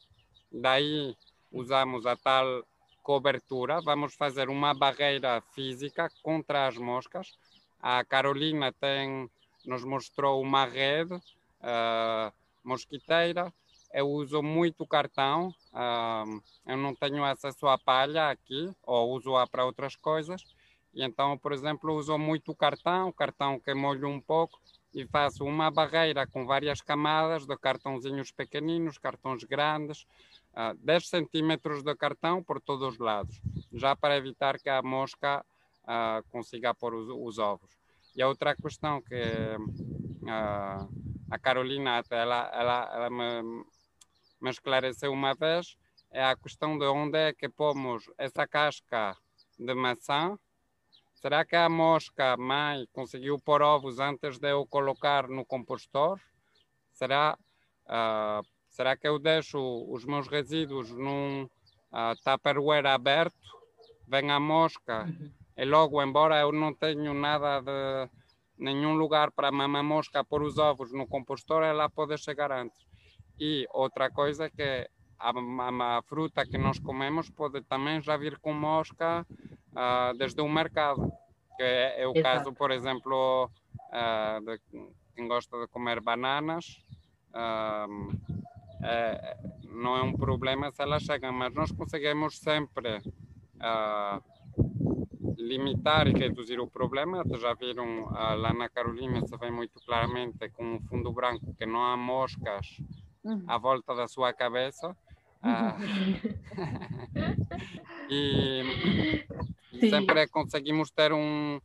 [0.50, 1.16] Daí
[1.52, 2.64] usamos a tal
[3.02, 7.38] cobertura, vamos fazer uma barreira física contra as moscas.
[7.80, 9.30] A Carolina tem,
[9.64, 12.32] nos mostrou uma rede uh,
[12.68, 13.52] mosquiteira.
[13.92, 15.50] Eu uso muito cartão,
[16.66, 20.42] eu não tenho acesso à palha aqui, ou uso-a para outras coisas.
[20.94, 24.60] E então, por exemplo, uso muito cartão, cartão que molho um pouco
[24.94, 30.06] e faço uma barreira com várias camadas de cartãozinhos pequeninos, cartões grandes,
[30.54, 33.40] uh, 10 centímetros de cartão por todos os lados,
[33.72, 35.44] já para evitar que a mosca
[35.84, 37.70] uh, consiga pôr os, os, ovos.
[38.16, 43.64] E a outra questão que uh, a Carolina até ela, ela, ela me,
[44.40, 45.76] me esclareceu uma vez
[46.10, 49.16] é a questão de onde é que pomos essa casca
[49.58, 50.38] de maçã.
[51.14, 56.20] Será que a mosca mãe conseguiu pôr ovos antes de eu colocar no compostor?
[56.92, 57.36] Será,
[57.84, 59.58] uh, será que eu deixo
[59.90, 63.36] os meus resíduos num uh, tupperware aberto?
[64.06, 65.30] Vem a mosca uhum.
[65.56, 68.08] e logo, embora eu não tenha nada de
[68.58, 72.86] nenhum lugar para a mamã mosca pôr os ovos no compostor, ela pode chegar antes.
[73.38, 74.88] E outra coisa é que
[75.18, 79.26] a, a, a, fruta que nós comemos pode também já vir com mosca
[79.72, 81.10] uh, desde o mercado,
[81.56, 82.22] que é, é o Exato.
[82.22, 83.50] caso, por exemplo,
[83.90, 84.60] uh, de
[85.14, 86.84] quem gosta de comer bananas.
[87.30, 88.12] Uh,
[88.82, 93.00] é, não é um problema se elas chegam, mas nós conseguimos sempre
[95.38, 97.24] limitar e reduzir o problema.
[97.38, 101.82] Já viram lá na Carolina, se vê muito claramente com um fundo branco que não
[101.82, 102.66] há moscas
[103.46, 104.94] à volta da sua cabeça.
[105.40, 105.76] Ah.
[108.10, 109.24] e,
[109.72, 111.60] e sempre conseguimos ter um,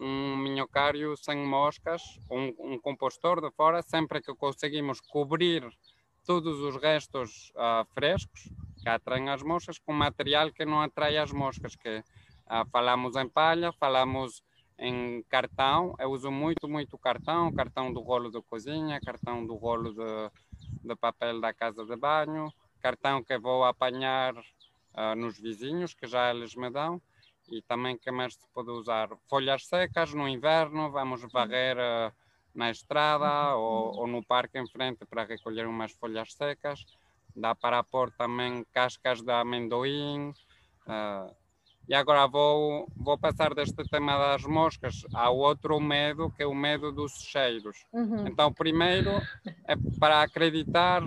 [0.00, 5.68] um minhocário sem moscas, um, um, compostor de fora, sempre que conseguimos cobrir
[6.24, 8.48] todos os restos uh, frescos
[8.82, 12.02] que atraem as moscas com material que não atrai as moscas, que
[12.50, 14.42] uh, falamos em palha, falamos
[14.78, 19.92] em cartão, eu uso muito, muito cartão, cartão do rolo de cozinha, cartão do rolo
[19.92, 20.30] de,
[20.84, 26.30] de papel da casa de banho, cartão que vou apanhar uh, nos vizinhos, que já
[26.30, 27.02] eles me dão,
[27.50, 32.12] e também que mais se pode usar folhas secas no inverno, vamos varrer uh,
[32.54, 36.84] na estrada ou, ou, no parque em frente para recolher umas folhas secas.
[37.34, 40.30] Dá para pôr também cascas de amendoim.
[40.86, 41.34] Uh,
[41.88, 46.54] e agora vou, vou passar deste tema das moscas ao outro medo, que é o
[46.54, 47.86] medo dos cheiros.
[47.92, 48.26] Uhum.
[48.26, 49.10] Então, primeiro,
[49.66, 51.02] é para acreditar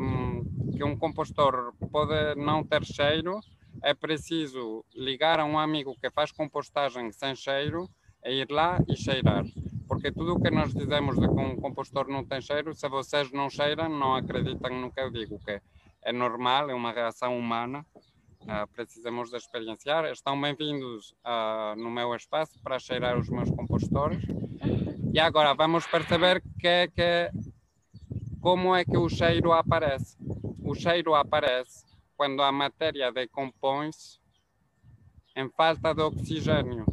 [0.00, 0.42] um,
[0.74, 3.40] que um compostor pode não ter cheiro,
[3.82, 7.88] é preciso ligar a um amigo que faz compostagem sem cheiro
[8.24, 9.44] ir lá e cheirar.
[9.86, 13.30] Porque tudo o que nós dizemos de que um compostor não tem cheiro, se vocês
[13.32, 15.60] não cheiram, não acreditam no que eu digo, que
[16.02, 17.84] é normal, é uma reação humana,
[18.42, 20.04] uh, precisamos de experienciar.
[20.06, 24.22] Estão bem-vindos uh, no meu espaço para cheirar os meus compostores.
[25.12, 27.30] E agora vamos perceber que é que,
[28.40, 30.16] como é que o cheiro aparece
[30.72, 31.84] o cheiro aparece
[32.16, 34.18] quando a matéria decompõe-se
[35.36, 36.86] em falta de oxigênio,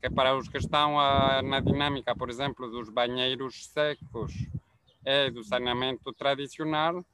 [0.00, 4.32] que para os que estão a, na dinâmica, por exemplo, dos banheiros secos
[5.04, 7.04] e do saneamento tradicional,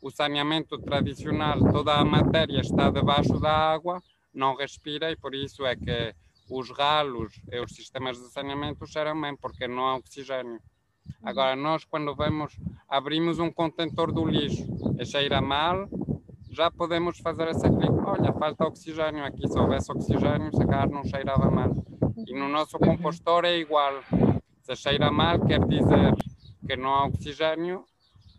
[0.00, 5.64] o saneamento tradicional, toda a matéria está debaixo da água, não respira e por isso
[5.66, 6.14] é que
[6.50, 10.60] os ralos e os sistemas de saneamento cheiram bem, porque não há oxigênio.
[11.22, 14.66] Agora, nós, quando vemos, abrimos um contentor do lixo
[14.98, 15.88] e cheira mal,
[16.50, 18.00] já podemos fazer essa clique.
[18.04, 19.46] Olha, falta oxigênio aqui.
[19.46, 21.72] Se houvesse oxigênio, se calhar não cheirava mal.
[22.26, 24.02] E no nosso compostor é igual.
[24.62, 26.14] Se cheira mal, quer dizer
[26.66, 27.84] que não há oxigênio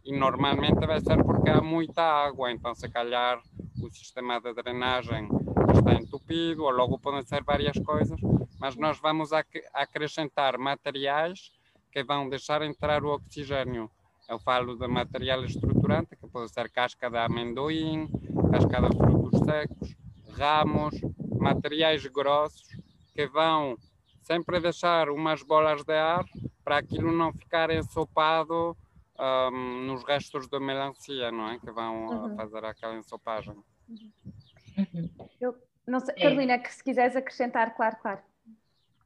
[0.03, 2.51] e normalmente vai ser porque há muita água.
[2.51, 3.41] Então, se calhar,
[3.81, 5.27] o sistema de drenagem
[5.73, 8.19] está entupido, ou logo podem ser várias coisas,
[8.59, 9.31] mas nós vamos
[9.73, 11.51] acrescentar materiais
[11.91, 13.89] que vão deixar entrar o oxigênio.
[14.29, 18.09] Eu falo de material estruturante, que pode ser casca de amendoim,
[18.51, 19.95] casca de frutos secos,
[20.37, 20.95] ramos,
[21.37, 22.67] materiais grossos,
[23.13, 23.77] que vão
[24.21, 26.23] sempre deixar umas bolas de ar
[26.63, 28.77] para aquilo não ficar ensopado
[29.21, 31.59] um, nos restos da melancia, não é?
[31.59, 32.35] Que vão uhum.
[32.35, 33.53] fazer aquela ensopagem.
[33.87, 35.09] Uhum.
[35.39, 35.55] Eu,
[35.85, 38.19] não sei, Carolina, que se quiseres acrescentar, claro, claro.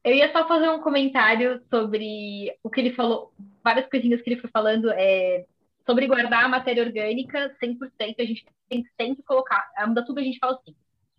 [0.03, 4.39] Eu ia só fazer um comentário sobre o que ele falou, várias coisinhas que ele
[4.39, 5.45] foi falando, é,
[5.85, 10.19] sobre guardar a matéria orgânica 100%, a gente tem que sempre colocar, a muda tudo
[10.19, 10.75] a gente fala assim,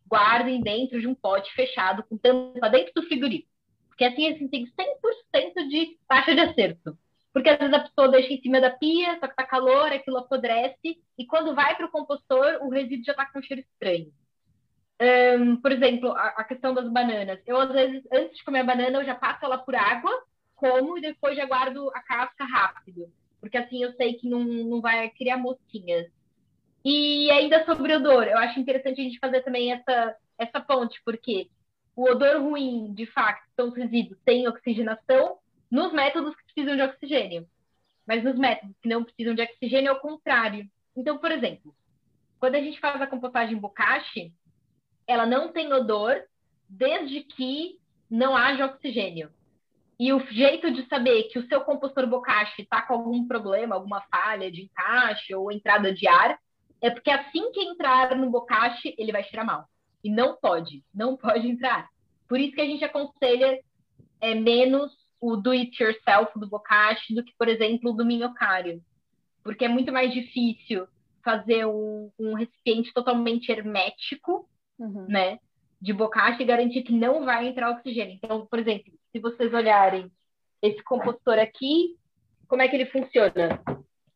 [0.08, 3.50] guardem dentro de um pote fechado, com tampa dentro do frigorífico.
[3.88, 6.96] Porque assim, assim tem 100% de taxa de acerto.
[7.36, 10.16] Porque às vezes a pessoa deixa em cima da pia, só que tá calor, aquilo
[10.16, 14.10] apodrece, e quando vai para o compostor, o resíduo já está com um cheiro estranho.
[15.38, 17.38] Um, por exemplo, a, a, questão das bananas.
[17.46, 20.10] Eu, às vezes, antes de comer a banana, eu já passo ela por água,
[20.54, 23.12] como, e depois já guardo a casca rápido.
[23.38, 26.06] Porque assim eu sei que não, não vai criar mosquinhas.
[26.82, 31.50] E ainda sobre odor, eu acho interessante a gente fazer também essa, essa ponte, porque
[31.94, 35.36] o odor ruim, de fato, são os resíduos sem oxigenação
[35.70, 37.46] nos métodos que precisam de oxigênio.
[38.06, 40.68] Mas nos métodos que não precisam de oxigênio é o contrário.
[40.96, 41.74] Então, por exemplo,
[42.38, 44.32] quando a gente faz a compostagem bocashi,
[45.06, 46.22] ela não tem odor
[46.68, 47.78] desde que
[48.10, 49.30] não haja oxigênio.
[49.98, 54.02] E o jeito de saber que o seu compostor bocashi está com algum problema, alguma
[54.02, 56.38] falha de encaixe ou entrada de ar,
[56.82, 59.66] é porque assim que entrar no bocache, ele vai cheirar mal.
[60.04, 61.88] E não pode, não pode entrar.
[62.28, 63.58] Por isso que a gente aconselha
[64.20, 68.82] é, menos o do it yourself do bocache do que, por exemplo, do minhocário.
[69.42, 70.86] Porque é muito mais difícil
[71.24, 74.48] fazer um, um recipiente totalmente hermético,
[74.78, 75.06] uhum.
[75.08, 75.38] né?
[75.80, 78.14] De bocache e garantir que não vai entrar oxigênio.
[78.14, 80.10] Então, por exemplo, se vocês olharem
[80.62, 81.96] esse compostor aqui,
[82.48, 83.60] como é que ele funciona?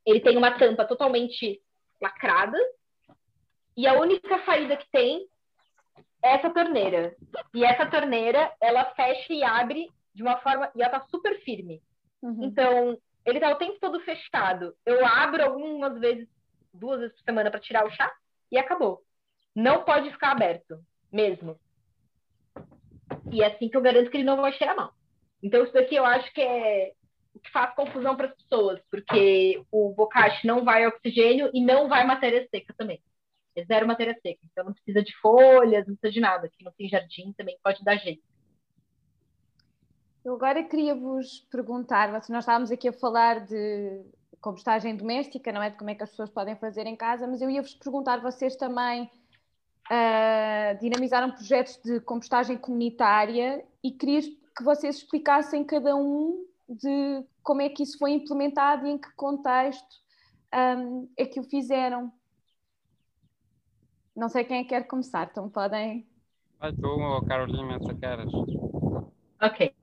[0.07, 1.61] Ele tem uma tampa totalmente
[2.01, 2.57] lacrada
[3.77, 5.27] e a única saída que tem
[6.23, 7.15] é essa torneira.
[7.55, 10.71] E essa torneira, ela fecha e abre de uma forma...
[10.75, 11.83] E ela tá super firme.
[12.23, 12.45] Uhum.
[12.45, 14.75] Então, ele tá o tempo todo fechado.
[14.85, 16.29] Eu abro algumas vezes,
[16.73, 18.13] duas vezes por semana para tirar o chá
[18.51, 19.03] e acabou.
[19.55, 20.81] Não pode ficar aberto,
[21.13, 21.59] mesmo.
[23.33, 24.93] E é assim que eu garanto que ele não vai cheirar mal.
[25.43, 26.93] Então, isso daqui eu acho que é
[27.35, 31.89] o que faz confusão para as pessoas, porque o bocache não vai oxigênio e não
[31.89, 33.01] vai matéria seca também.
[33.57, 34.41] É zero matéria seca.
[34.51, 36.47] Então, não precisa de folhas, não precisa de nada.
[36.47, 38.23] Aqui não tem jardim, também pode dar jeito.
[40.25, 44.03] Eu agora queria vos perguntar, nós estávamos aqui a falar de
[44.41, 45.71] compostagem doméstica, não é?
[45.71, 48.21] De como é que as pessoas podem fazer em casa, mas eu ia vos perguntar,
[48.21, 49.11] vocês também
[49.91, 57.63] uh, dinamizaram projetos de compostagem comunitária e queria que vocês explicassem cada um de como
[57.63, 60.01] é que isso foi implementado e em que contexto
[60.55, 62.13] um, é que o fizeram.
[64.15, 66.07] Não sei quem é que quer começar, então podem.
[66.59, 68.31] Vai tu, Carolina, se queres.
[69.41, 69.75] Ok.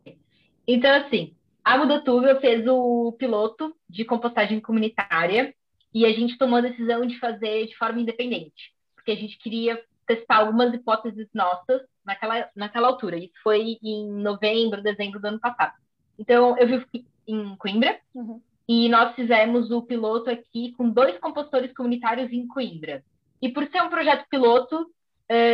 [0.68, 5.54] Então, assim, a Mudatuba fez o piloto de compostagem comunitária
[5.94, 9.82] e a gente tomou a decisão de fazer de forma independente, porque a gente queria
[10.06, 13.18] testar algumas hipóteses nossas naquela, naquela altura.
[13.18, 15.74] Isso foi em novembro, dezembro do ano passado.
[16.20, 16.86] Então, eu vivo
[17.28, 18.42] em Coimbra uhum.
[18.68, 23.04] e nós fizemos o piloto aqui com dois compostores comunitários em Coimbra.
[23.42, 24.90] E por ser um projeto piloto,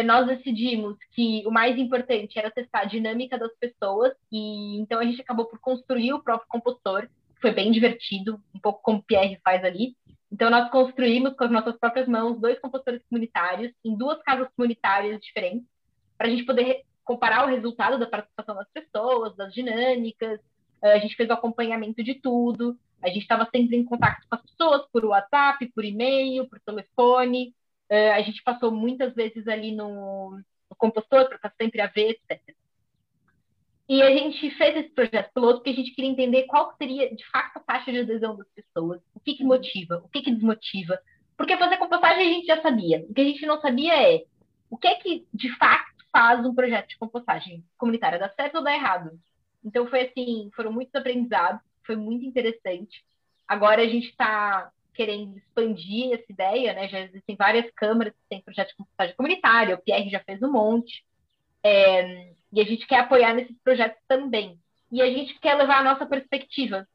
[0.05, 5.03] nós decidimos que o mais importante era testar a dinâmica das pessoas, e então a
[5.03, 9.03] gente acabou por construir o próprio compostor, que foi bem divertido, um pouco como o
[9.03, 9.95] Pierre faz ali.
[10.33, 15.21] Então, nós construímos com as nossas próprias mãos dois compostores comunitários em duas casas comunitárias
[15.21, 15.67] diferentes,
[16.17, 20.39] para a gente poder comparar o resultado da participação das pessoas, das dinâmicas.
[20.81, 22.77] Eh, a gente fez o acompanhamento de tudo.
[23.01, 27.53] A gente estava sempre em contato com as pessoas por WhatsApp, por e-mail, por telefone.
[27.93, 32.19] Uh, a gente passou muitas vezes ali no, no compostor para estar sempre a ver,
[32.27, 32.55] etc.
[33.87, 37.23] E a gente fez esse projeto piloto porque a gente queria entender qual seria, de
[37.29, 40.97] fato, a taxa de adesão das pessoas, o que, que motiva, o que, que desmotiva.
[41.37, 43.05] Porque fazer compostagem a gente já sabia.
[43.07, 44.23] O que a gente não sabia é
[44.71, 48.63] o que é que, de fato, faz um projeto de compostagem comunitária, dá certo ou
[48.63, 49.11] dá errado.
[49.63, 53.05] Então, foi assim, foram muitos aprendizados, foi muito interessante.
[53.47, 56.87] Agora a gente está querendo expandir essa ideia, né?
[56.87, 60.51] Já existem várias câmaras que têm projetos de compostagem comunitária, o Pierre já fez um
[60.51, 61.03] monte,
[61.63, 64.59] é, e a gente quer apoiar nesses projetos também.
[64.91, 66.87] E a gente quer levar a nossa perspectiva,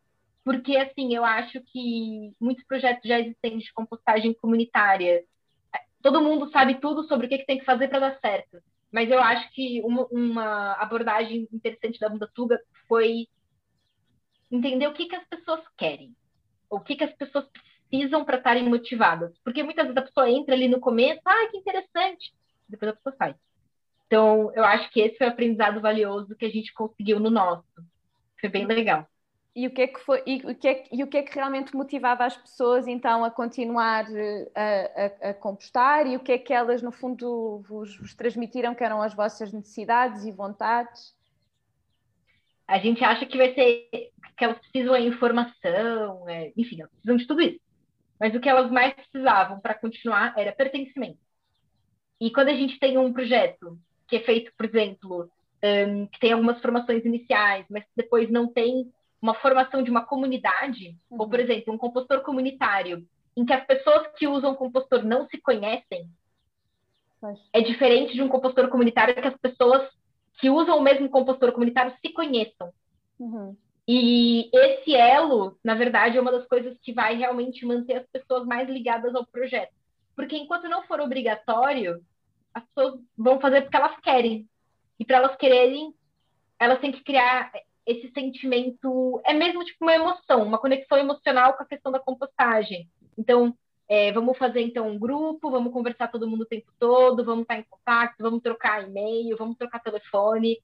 [0.45, 5.25] porque, assim, eu acho que muitos projetos já existentes de compostagem comunitária,
[6.03, 9.11] todo mundo sabe tudo sobre o que, que tem que fazer para dar certo, mas
[9.11, 13.27] eu acho que uma, uma abordagem interessante da Mundatuga foi
[14.51, 16.17] entender o que, que as pessoas querem,
[16.71, 17.68] o que, que as pessoas precisam
[18.25, 19.33] para estarem motivadas.
[19.45, 22.33] Porque muitas vezes a pessoa entra ali no começo, ah, que interessante,
[22.69, 23.35] depois a pessoa sai.
[24.07, 27.65] Então, eu acho que esse foi o aprendizado valioso que a gente conseguiu no nosso.
[28.41, 29.07] Foi bem legal.
[29.55, 31.35] E o que é que foi e o que é, e o que, é que
[31.35, 36.31] realmente motivava as pessoas então a continuar eh, a, a, a, compostar e o que
[36.31, 41.13] é que elas no fundo vos, vos transmitiram que eram as vossas necessidades e vontades?
[42.69, 43.89] A gente acha que vai ser
[44.37, 47.68] que elas precisam de informação, é, enfim, elas precisam de tudo isso.
[48.19, 51.19] Mas o que elas mais precisavam para continuar era pertencimento.
[52.21, 55.31] E quando a gente tem um projeto que é feito, por exemplo,
[55.63, 58.91] um, que tem algumas formações iniciais, mas depois não tem
[59.21, 61.21] uma formação de uma comunidade, uhum.
[61.21, 63.07] ou, por exemplo, um compostor comunitário,
[63.37, 66.09] em que as pessoas que usam o compostor não se conhecem,
[67.21, 67.39] Mas...
[67.53, 69.89] é diferente de um compostor comunitário que as pessoas
[70.41, 72.73] que usam o mesmo compostor comunitário se conheçam.
[73.19, 73.57] Uhum.
[73.91, 78.47] E esse elo, na verdade, é uma das coisas que vai realmente manter as pessoas
[78.47, 79.73] mais ligadas ao projeto.
[80.15, 82.05] Porque enquanto não for obrigatório,
[82.53, 84.47] as pessoas vão fazer porque elas querem.
[85.01, 85.95] E para elas quererem,
[86.59, 87.51] elas têm que criar
[87.87, 89.23] esse sentimento.
[89.25, 92.91] É mesmo tipo uma emoção, uma conexão emocional com a questão da compostagem.
[93.17, 93.57] Então,
[93.89, 97.57] é, vamos fazer então um grupo, vamos conversar todo mundo o tempo todo, vamos estar
[97.57, 100.59] em contato, vamos trocar e-mail, vamos trocar telefone,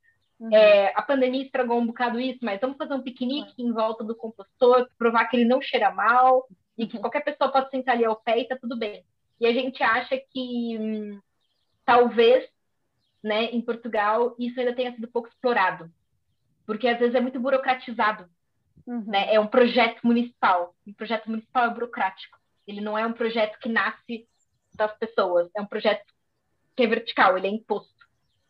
[0.45, 0.55] Uhum.
[0.55, 3.71] É, a pandemia estragou um bocado isso, mas vamos fazer um piquenique uhum.
[3.71, 7.01] em volta do compostor, provar que ele não cheira mal e que uhum.
[7.01, 9.03] qualquer pessoa pode sentar ali ao pé e tá tudo bem.
[9.41, 11.21] E a gente acha que hum,
[11.85, 12.47] talvez,
[13.23, 15.91] né, em Portugal, isso ainda tenha sido pouco explorado,
[16.67, 18.29] porque às vezes é muito burocratizado.
[18.87, 19.05] Uhum.
[19.07, 19.35] Né?
[19.35, 20.75] É um projeto municipal.
[20.87, 22.39] O projeto municipal é burocrático.
[22.67, 24.29] Ele não é um projeto que nasce
[24.75, 25.49] das pessoas.
[25.57, 26.05] É um projeto
[26.77, 27.95] que é vertical, ele é imposto.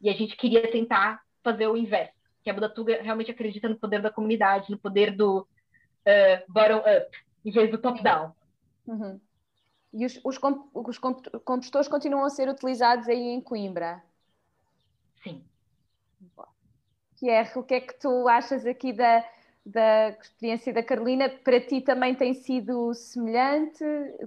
[0.01, 4.03] E a gente queria tentar fazer o inverso, que a Budatuga realmente acredita no poder
[4.03, 8.32] da comunidade, no poder do uh, bottom-up, em vez do top-down.
[8.86, 9.20] Uhum.
[9.92, 10.38] E os, os,
[10.74, 14.03] os compostores continuam a ser utilizados aí em Coimbra?
[15.22, 15.45] Sim.
[17.20, 19.24] Pierre, o que é que tu achas aqui da,
[19.64, 21.28] da experiência da Carolina?
[21.28, 23.84] Para ti também tem sido semelhante?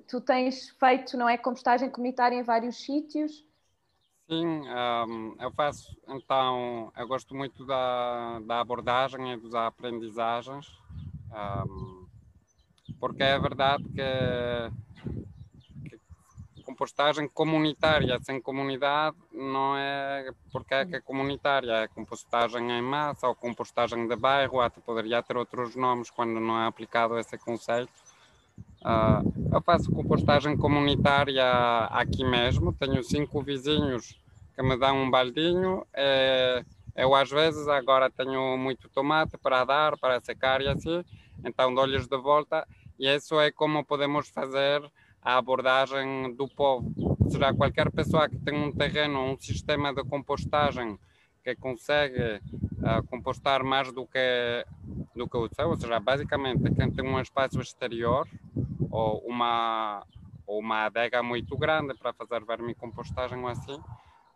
[0.08, 3.46] Tu tens feito, não é, compostagem comunitária em vários sítios?
[4.30, 10.68] Sim, um, eu faço, então, eu gosto muito da, da abordagem e das aprendizagens,
[11.66, 12.06] um,
[13.00, 14.02] porque é verdade que,
[16.56, 22.82] que, compostagem comunitária sem comunidade não é porque é que é comunitária, é compostagem em
[22.82, 27.38] massa ou compostagem de bairro, até poderia ter outros nomes quando não é aplicado esse
[27.38, 28.07] conceito.
[28.82, 31.44] Uh, eu faço compostagem comunitária
[31.92, 34.20] aqui mesmo, tenho cinco vizinhos
[34.56, 35.86] que me dão um baldinho.
[35.94, 36.64] É,
[36.96, 41.04] eu às vezes agora tenho muito tomate para dar, para secar e assim,
[41.44, 42.68] então dou-lhes de volta
[43.00, 44.82] e isso é como podemos fazer
[45.22, 46.92] a abordagem do povo.
[47.30, 50.98] Seja, qualquer pessoa que tem um terreno, um sistema de compostagem
[51.44, 52.42] que consegue
[52.88, 54.66] uh, compostar mais do que
[55.16, 58.28] do que o seu, ou seja, basicamente quem tem um espaço exterior
[58.90, 60.06] ou uma
[60.46, 63.78] ou uma adega muito grande para fazer vermicompostagem ou assim,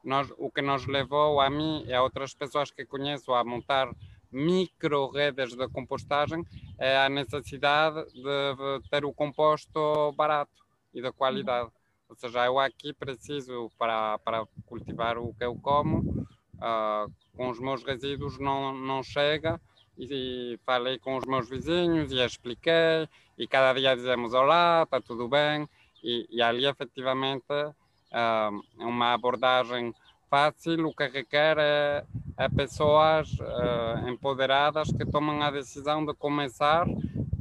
[0.03, 3.89] nós, o que nos levou a mim e a outras pessoas que conheço a montar
[4.31, 6.43] micro redes de compostagem
[6.77, 11.69] é a necessidade de ter o composto barato e de qualidade.
[12.09, 16.27] Ou seja, eu aqui preciso para, para cultivar o que eu como,
[16.61, 19.59] uh, com os meus resíduos não, não chega.
[19.97, 23.07] E, e falei com os meus vizinhos e expliquei.
[23.37, 25.67] E cada dia dizemos olá, está tudo bem?
[26.03, 29.93] E, e ali efetivamente uh, uma abordagem
[30.29, 32.05] fácil, o que requer é,
[32.37, 36.87] é pessoas uh, empoderadas que tomam a decisão de começar.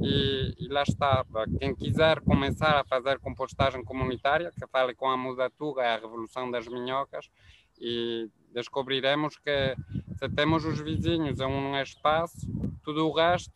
[0.03, 1.23] E, e, lá está.
[1.59, 6.49] Quem quiser começar a fazer compostagem comunitária, que fale com a Mudatuga, é a Revolução
[6.49, 7.29] das Minhocas,
[7.79, 9.75] e descobriremos que
[10.17, 12.37] se temos os vizinhos em um espaço,
[12.83, 13.51] tudo o resto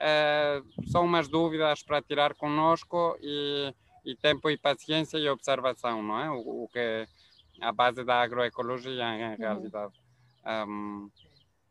[0.00, 3.74] é, são umas dúvidas para tirar conosco e,
[4.04, 6.30] e tempo e paciência e observação, não é?
[6.30, 7.06] O, o que
[7.60, 9.36] a base da agroecologia em uhum.
[9.36, 9.94] realidade.
[10.46, 11.10] Um,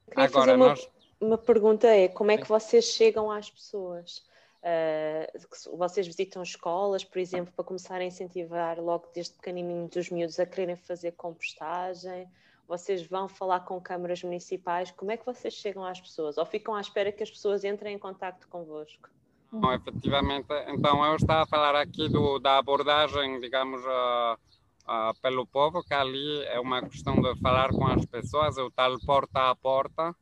[0.09, 0.89] Queria agora, fazer uma, nós...
[1.19, 4.25] uma pergunta é como é que vocês chegam às pessoas?
[4.61, 10.39] Uh, vocês visitam escolas, por exemplo, para começar a incentivar logo desde pequenininho dos miúdos
[10.39, 12.27] a quererem fazer compostagem?
[12.67, 14.91] Vocês vão falar com câmaras municipais?
[14.91, 16.37] Como é que vocês chegam às pessoas?
[16.37, 19.09] Ou ficam à espera que as pessoas entrem em contato convosco?
[19.49, 24.37] Bom, efetivamente, então eu estava a falar aqui do, da abordagem, digamos, uh,
[24.83, 28.69] uh, pelo povo, que ali é uma questão de falar com as pessoas, é o
[28.69, 30.13] tal porta a porta,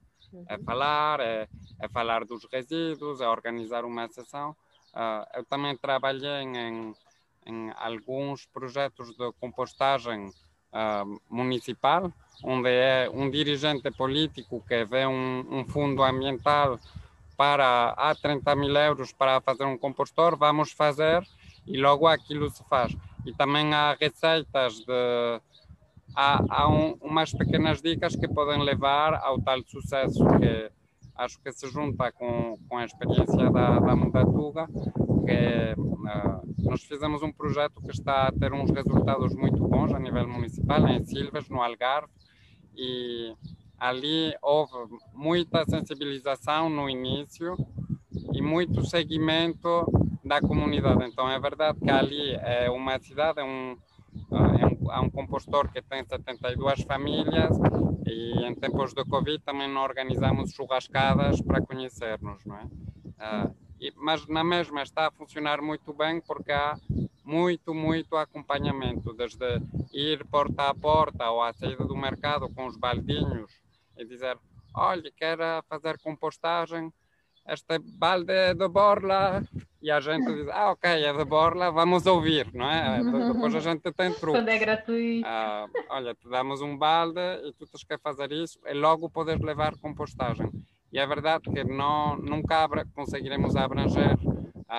[0.48, 0.64] é uhum.
[0.64, 1.48] falar, é,
[1.82, 4.52] é falar dos resíduos, é organizar uma sessão.
[4.94, 6.94] Uh, eu também trabalhei em,
[7.48, 12.14] em alguns projetos de compostagem uh, municipal,
[12.44, 16.80] onde é um dirigente político que vê um, um fundo ambiental
[17.38, 21.24] para há 30 mil euros para fazer um compostor, vamos fazer
[21.68, 22.96] e logo aquilo se faz.
[23.26, 25.42] E também há receitas de.
[26.16, 30.72] Há, há um, umas pequenas dicas que podem levar ao tal sucesso que
[31.16, 37.22] acho que se junta com, com a experiência da, da Mudatuga, que uh, nós fizemos
[37.24, 41.50] um projeto que está a ter uns resultados muito bons a nível municipal, em Silves,
[41.50, 42.12] no Algarve,
[42.78, 43.34] e
[43.78, 44.74] ali houve
[45.14, 47.56] muita sensibilização no início
[48.34, 49.86] e muito seguimento
[50.24, 51.04] da comunidade.
[51.06, 53.78] Então é verdade que ali é uma cidade, é um,
[54.32, 57.58] é um, é um compostor que tem 72 famílias
[58.06, 62.64] e em tempos de Covid também não organizamos churrascadas para conhecermos, não é?
[62.66, 66.78] Uh, e, mas na mesma está a funcionar muito bem porque há
[67.26, 69.60] muito, muito acompanhamento, desde
[69.92, 73.52] ir porta a porta ou à saída do mercado com os baldinhos
[73.98, 74.38] e dizer,
[74.74, 76.94] olha, quero fazer compostagem,
[77.48, 79.44] este balde é de borla,
[79.82, 83.02] e a gente diz, ah, ok, é de borla, vamos ouvir, não é?
[83.34, 84.42] Depois a gente tem truques.
[84.42, 85.28] Quando é gratuito.
[85.28, 89.40] Ah, olha, te damos um balde e tu tens que fazer isso e logo podes
[89.40, 90.50] levar compostagem.
[90.92, 94.18] E é verdade que não, nunca abra, conseguiremos abranger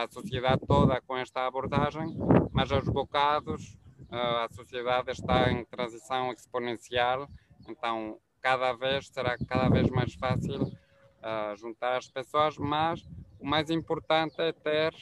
[0.02, 2.14] a sociedade toda com esta abordagem,
[2.52, 3.78] mas aos bocados
[4.10, 7.28] a sociedade está em transição exponencial,
[7.66, 13.02] então cada vez será cada vez mais fácil uh, juntar as pessoas, mas
[13.40, 14.92] o mais importante é ter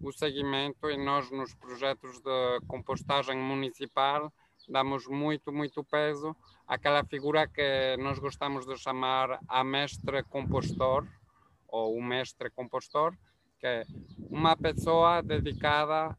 [0.00, 4.32] o seguimento e nós nos projetos de compostagem municipal
[4.68, 6.34] damos muito, muito peso
[6.66, 11.06] àquela figura que nós gostamos de chamar a mestre compostor
[11.66, 13.16] ou o mestre compostor,
[13.62, 13.86] que
[14.28, 16.18] uma pessoa dedicada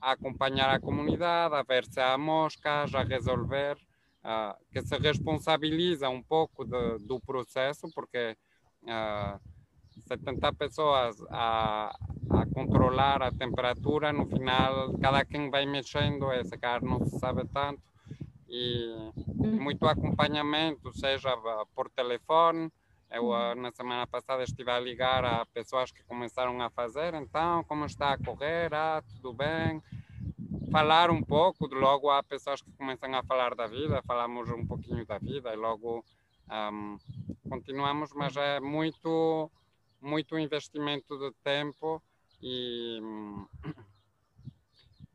[0.00, 3.76] a acompanhar a comunidade, a ver se há moscas, a resolver,
[4.24, 8.36] uh, que se responsabiliza um pouco de, do processo, porque
[8.84, 9.40] uh,
[10.06, 11.92] 70 pessoas a,
[12.30, 17.44] a controlar a temperatura, no final cada quem vai mexendo, esse cara não se sabe
[17.48, 17.82] tanto,
[18.48, 18.94] e
[19.36, 21.36] muito acompanhamento, seja
[21.74, 22.70] por telefone,
[23.10, 27.64] eu ah, na semana passada estive a ligar a pessoas que começaram a fazer, então
[27.64, 29.82] como está a correr, ah, tudo bem,
[30.70, 35.06] falar um pouco, logo há pessoas que começam a falar da vida, falamos um pouquinho
[35.06, 36.04] da vida e logo
[36.50, 36.98] um,
[37.48, 39.50] continuamos, mas é muito,
[40.00, 42.02] muito investimento de tempo
[42.42, 43.00] e,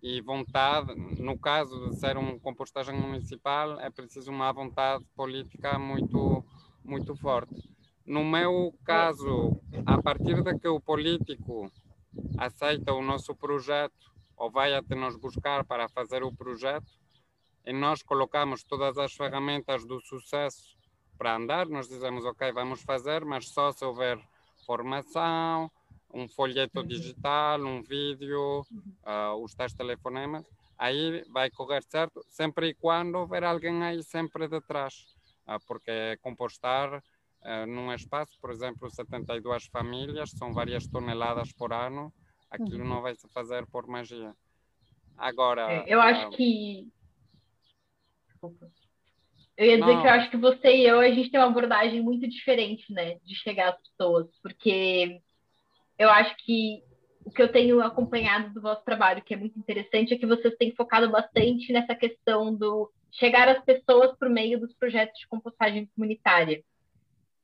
[0.01, 6.43] e vontade, no caso de ser uma compostagem municipal, é preciso uma vontade política muito,
[6.83, 7.72] muito forte.
[8.05, 11.71] No meu caso, a partir de que o político
[12.37, 16.91] aceita o nosso projeto ou vai até nos buscar para fazer o projeto,
[17.65, 20.75] e nós colocamos todas as ferramentas do sucesso
[21.17, 24.19] para andar, nós dizemos, ok, vamos fazer, mas só se houver
[24.65, 25.71] formação,
[26.13, 26.87] um folheto uhum.
[26.87, 28.65] digital, um vídeo,
[29.05, 30.45] uh, os tais telefonemas,
[30.77, 35.15] aí vai correr certo, sempre e quando houver alguém aí sempre detrás,
[35.47, 37.01] uh, porque compostar uh,
[37.67, 42.13] num espaço, por exemplo, 72 famílias, são várias toneladas por ano,
[42.49, 42.89] aquilo uhum.
[42.89, 44.33] não vai se fazer por magia.
[45.17, 45.71] Agora.
[45.71, 46.87] É, eu acho que.
[48.27, 48.71] Desculpa.
[49.55, 50.01] Eu ia dizer não.
[50.01, 53.19] que eu acho que você e eu, a gente tem uma abordagem muito diferente, né,
[53.23, 55.21] de chegar às pessoas, porque
[55.97, 56.83] eu acho que
[57.23, 60.55] o que eu tenho acompanhado do vosso trabalho, que é muito interessante, é que vocês
[60.57, 65.85] têm focado bastante nessa questão do chegar às pessoas por meio dos projetos de compostagem
[65.95, 66.63] comunitária.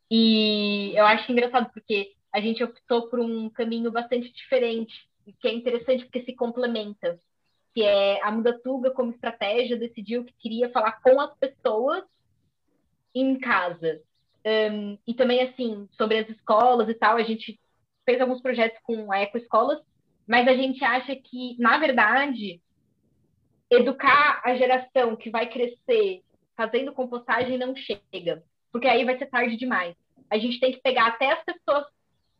[0.09, 5.07] E eu acho engraçado, porque a gente optou por um caminho bastante diferente,
[5.39, 7.19] que é interessante porque se complementa
[7.73, 12.03] que é a Mudatuga, como estratégia, decidiu que queria falar com as pessoas
[13.13, 14.01] em casa.
[14.45, 17.59] Um, e também, assim, sobre as escolas e tal, a gente
[18.05, 19.79] fez alguns projetos com a Ecoescolas,
[20.27, 22.61] mas a gente acha que, na verdade,
[23.69, 26.23] educar a geração que vai crescer
[26.55, 29.95] fazendo compostagem não chega, porque aí vai ser tarde demais.
[30.29, 31.85] A gente tem que pegar até as pessoas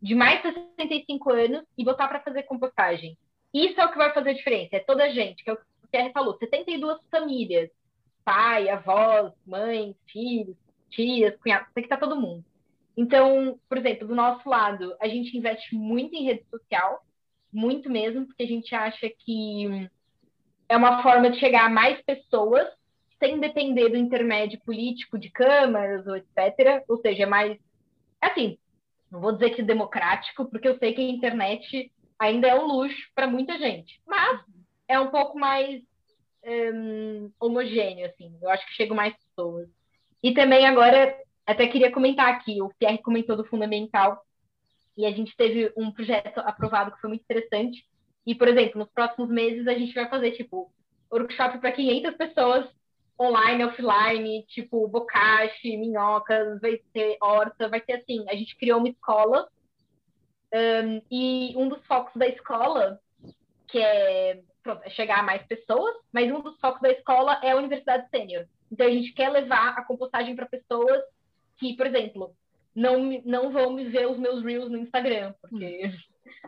[0.01, 3.17] de mais de 65 anos e botar para fazer compostagem.
[3.53, 5.57] Isso é o que vai fazer a diferença, é toda a gente, que é o
[5.57, 7.69] que o Pierre falou, 72 famílias,
[8.23, 10.55] pai, avós, mães, filhos,
[10.89, 12.45] tias, cunhados, tem que estar todo mundo.
[12.95, 17.03] Então, por exemplo, do nosso lado, a gente investe muito em rede social,
[17.51, 19.89] muito mesmo, porque a gente acha que
[20.67, 22.67] é uma forma de chegar a mais pessoas
[23.17, 26.83] sem depender do intermédio político de câmaras ou etc.
[26.87, 27.57] Ou seja, é mais,
[28.21, 28.57] assim,
[29.11, 33.09] não vou dizer que democrático, porque eu sei que a internet ainda é um luxo
[33.15, 34.41] para muita gente, mas
[34.87, 35.81] é um pouco mais
[36.45, 38.37] um, homogêneo, assim.
[38.41, 39.69] Eu acho que chegam mais pessoas.
[40.21, 41.15] E também agora,
[41.45, 44.23] até queria comentar aqui, o Pierre comentou do fundamental,
[44.97, 47.85] e a gente teve um projeto aprovado que foi muito interessante.
[48.25, 50.71] E, por exemplo, nos próximos meses a gente vai fazer, tipo,
[51.11, 52.69] workshop para 500 pessoas,
[53.19, 58.25] online, offline, tipo, bocache, minhocas, vai ter horta, vai ter assim.
[58.29, 59.47] A gente criou uma escola
[60.53, 62.99] um, e um dos focos da escola,
[63.67, 64.39] que é,
[64.83, 68.45] é chegar a mais pessoas, mas um dos focos da escola é a Universidade Sênior.
[68.71, 71.01] Então, a gente quer levar a compostagem para pessoas
[71.57, 72.33] que, por exemplo,
[72.73, 75.91] não, não vão me ver os meus reels no Instagram, porque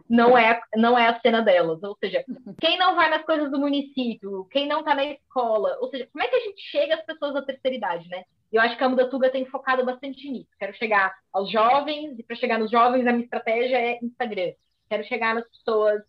[0.10, 1.82] não é, não é a cena delas.
[1.84, 2.24] Ou seja,
[2.60, 6.24] quem não vai nas coisas do município, quem não está na escola, ou seja, como
[6.24, 8.24] é que a gente chega às pessoas da terceira idade, né?
[8.52, 10.50] Eu acho que a Mudatuga tem focado bastante nisso.
[10.60, 14.54] Quero chegar aos jovens, e para chegar nos jovens, a minha estratégia é Instagram.
[14.90, 16.02] Quero chegar nas pessoas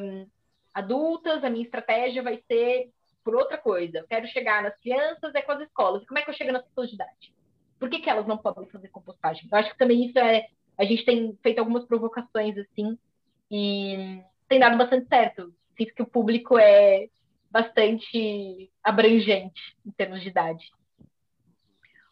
[0.00, 0.26] um,
[0.74, 2.90] adultas, a minha estratégia vai ser
[3.24, 4.04] por outra coisa.
[4.08, 6.02] Quero chegar nas crianças, é com as escolas.
[6.02, 7.34] E como é que eu chego nas pessoas de idade?
[7.78, 9.46] Por que, que elas não podem fazer compostagem?
[9.50, 10.48] Eu acho que também isso é.
[10.78, 12.96] A gente tem feito algumas provocações assim,
[13.50, 15.52] e tem dado bastante certo.
[15.76, 17.08] Sinto que o público é
[17.50, 20.70] bastante abrangente em termos de idade.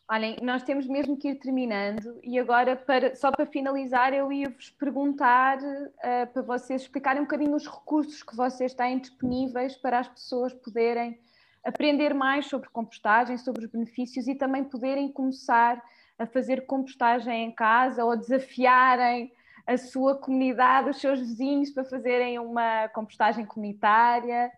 [0.08, 4.70] Olhem, nós temos mesmo que ir terminando e agora, para, só para finalizar, eu ia-vos
[4.70, 10.08] perguntar uh, para vocês explicarem um bocadinho os recursos que vocês têm disponíveis para as
[10.08, 11.18] pessoas poderem
[11.64, 15.82] aprender mais sobre compostagem, sobre os benefícios e também poderem começar
[16.18, 19.32] a fazer compostagem em casa ou desafiarem
[19.66, 24.50] a sua comunidade, os seus vizinhos para fazerem uma compostagem comunitária.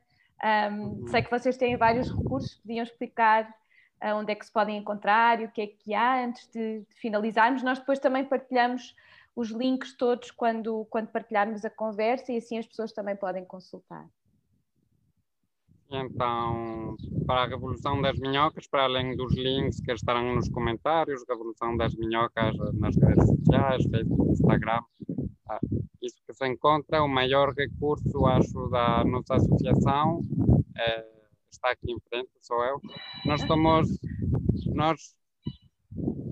[0.71, 3.53] Um, sei que vocês têm vários recursos, podiam explicar
[4.15, 6.95] onde é que se podem encontrar e o que é que há antes de, de,
[7.01, 7.63] finalizarmos.
[7.63, 8.95] Nós depois também partilhamos
[9.35, 14.07] os links todos quando, quando partilharmos a conversa e assim as pessoas também podem consultar.
[15.91, 21.77] Então, para a Revolução das Minhocas, para além dos links que estarão nos comentários, Revolução
[21.77, 24.83] das Minhocas nas redes sociais, Facebook, Instagram,
[25.49, 25.61] ah,
[26.03, 30.21] isso que se encontra, o maior recurso, acho, da nossa associação
[30.77, 31.19] é
[31.51, 32.81] está aqui em frente, sou eu.
[33.25, 33.99] Nós estamos,
[34.75, 35.17] nós,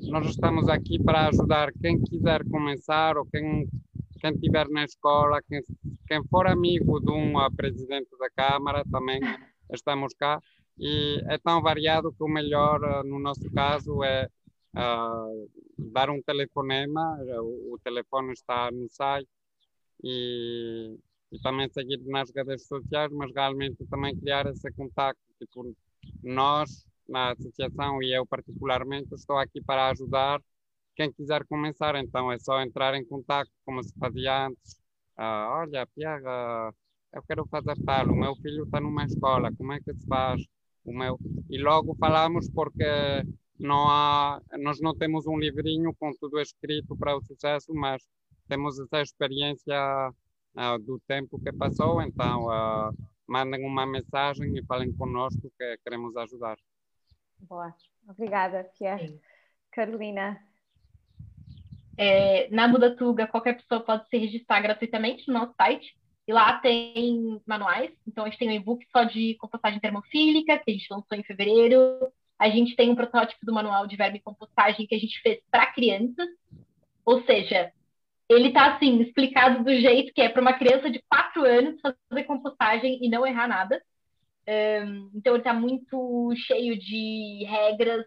[0.02, 3.68] nós estamos aqui para ajudar quem quiser começar ou quem,
[4.20, 5.60] quem estiver na escola, quem,
[6.06, 9.20] quem for amigo de um presidente da Câmara, também
[9.72, 10.40] estamos cá.
[10.78, 14.28] E é tão variado que o melhor, eh, no nosso caso, é
[14.76, 17.18] uh, dar um telefonema.
[17.40, 19.28] O, o telefone está no site.
[20.04, 20.98] E,
[21.32, 25.18] e também seguir nas redes sociais, mas realmente também criar esse contato.
[25.38, 25.74] Tipo,
[26.22, 30.40] nós, na associação e eu particularmente, estou aqui para ajudar
[30.94, 31.94] quem quiser começar.
[31.96, 34.85] Então é só entrar em contato, como se fazia antes.
[35.16, 36.22] Ah, olha, Pierre,
[37.12, 40.42] eu quero fazer tal, o meu filho está numa escola, como é que se faz?
[40.84, 41.18] O meu...
[41.48, 42.84] E logo falamos porque
[43.58, 48.02] não há, nós não temos um livrinho com tudo escrito para o sucesso, mas
[48.48, 52.94] temos essa experiência uh, do tempo que passou, então uh,
[53.26, 56.56] mandem uma mensagem e falem conosco que queremos ajudar.
[57.40, 57.74] Boa,
[58.08, 59.08] obrigada, Pierre.
[59.08, 59.20] Sim.
[59.70, 60.40] Carolina.
[61.98, 65.96] É, na Mudatuga, qualquer pessoa pode se registrar gratuitamente no nosso site.
[66.28, 67.92] E lá tem manuais.
[68.06, 71.22] Então, a gente tem um e-book só de compostagem termofílica, que a gente lançou em
[71.22, 71.78] fevereiro.
[72.38, 75.72] A gente tem um protótipo do manual de verme compostagem que a gente fez para
[75.72, 76.28] crianças.
[77.04, 77.72] Ou seja,
[78.28, 82.24] ele tá assim, explicado do jeito que é para uma criança de quatro anos fazer
[82.24, 83.80] compostagem e não errar nada.
[84.48, 88.04] Um, então ele tá muito cheio de regras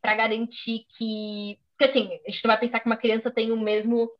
[0.00, 1.58] para garantir que.
[1.76, 4.10] Porque assim, a gente não vai pensar que uma criança tem o mesmo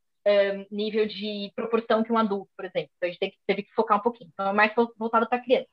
[0.70, 2.90] nível de proporção que um adulto, por exemplo.
[2.96, 4.30] Então a gente que, teve que focar um pouquinho.
[4.32, 5.68] Então é mais voltado para criança.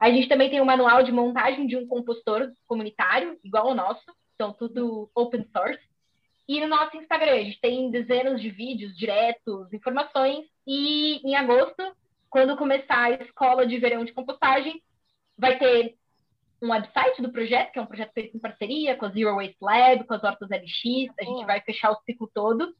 [0.00, 4.04] A gente também tem um manual de montagem de um compostor comunitário, igual ao nosso.
[4.34, 5.80] Então, tudo open source.
[6.48, 10.46] E no nosso Instagram, a gente tem dezenas de vídeos diretos, informações.
[10.66, 11.94] E em agosto,
[12.28, 14.82] quando começar a escola de verão de compostagem,
[15.38, 15.96] vai ter
[16.64, 19.58] um website do projeto, que é um projeto feito em parceria com a Zero Waste
[19.60, 21.12] Lab, com as Hortas LX.
[21.20, 22.74] A gente vai fechar o ciclo todo.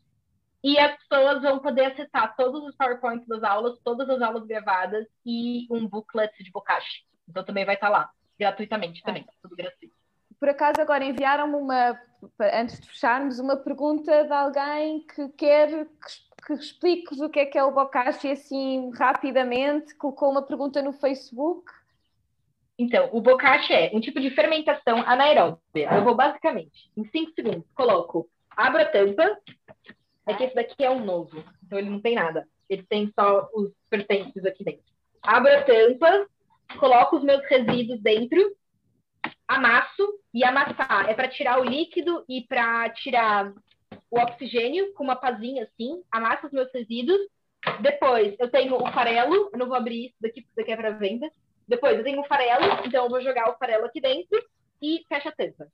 [0.62, 5.06] E as pessoas vão poder acessar todos os PowerPoints das aulas, todas as aulas gravadas
[5.24, 7.04] e um booklet de bocashi.
[7.28, 9.94] Então também vai estar lá, gratuitamente também, tudo gratuito.
[10.40, 12.00] Por acaso agora enviaram-me uma
[12.40, 17.46] antes de fecharmos, uma pergunta de alguém que quer que, que explique o que é
[17.46, 21.70] que é o bokashi assim rapidamente, colocou uma pergunta no Facebook.
[22.78, 25.88] Então, o bokashi é um tipo de fermentação anaeróbia.
[25.92, 29.38] Eu vou basicamente, em 5 segundos, coloco, abro a tampa,
[30.26, 32.48] é que esse daqui é um novo, então ele não tem nada.
[32.68, 34.82] Ele tem só os pertences aqui dentro.
[35.22, 36.26] Abro a tampa,
[36.78, 38.40] coloco os meus resíduos dentro,
[39.46, 43.52] amasso e amassar é para tirar o líquido e para tirar
[44.10, 47.20] o oxigênio com uma pazinha assim, amasso os meus resíduos.
[47.80, 50.76] Depois eu tenho o farelo, eu não vou abrir isso daqui porque isso daqui é
[50.76, 51.30] para venda.
[51.66, 54.38] Depois eu tenho o farelo, então eu vou jogar o farelo aqui dentro
[54.80, 55.66] e fecha a tampa.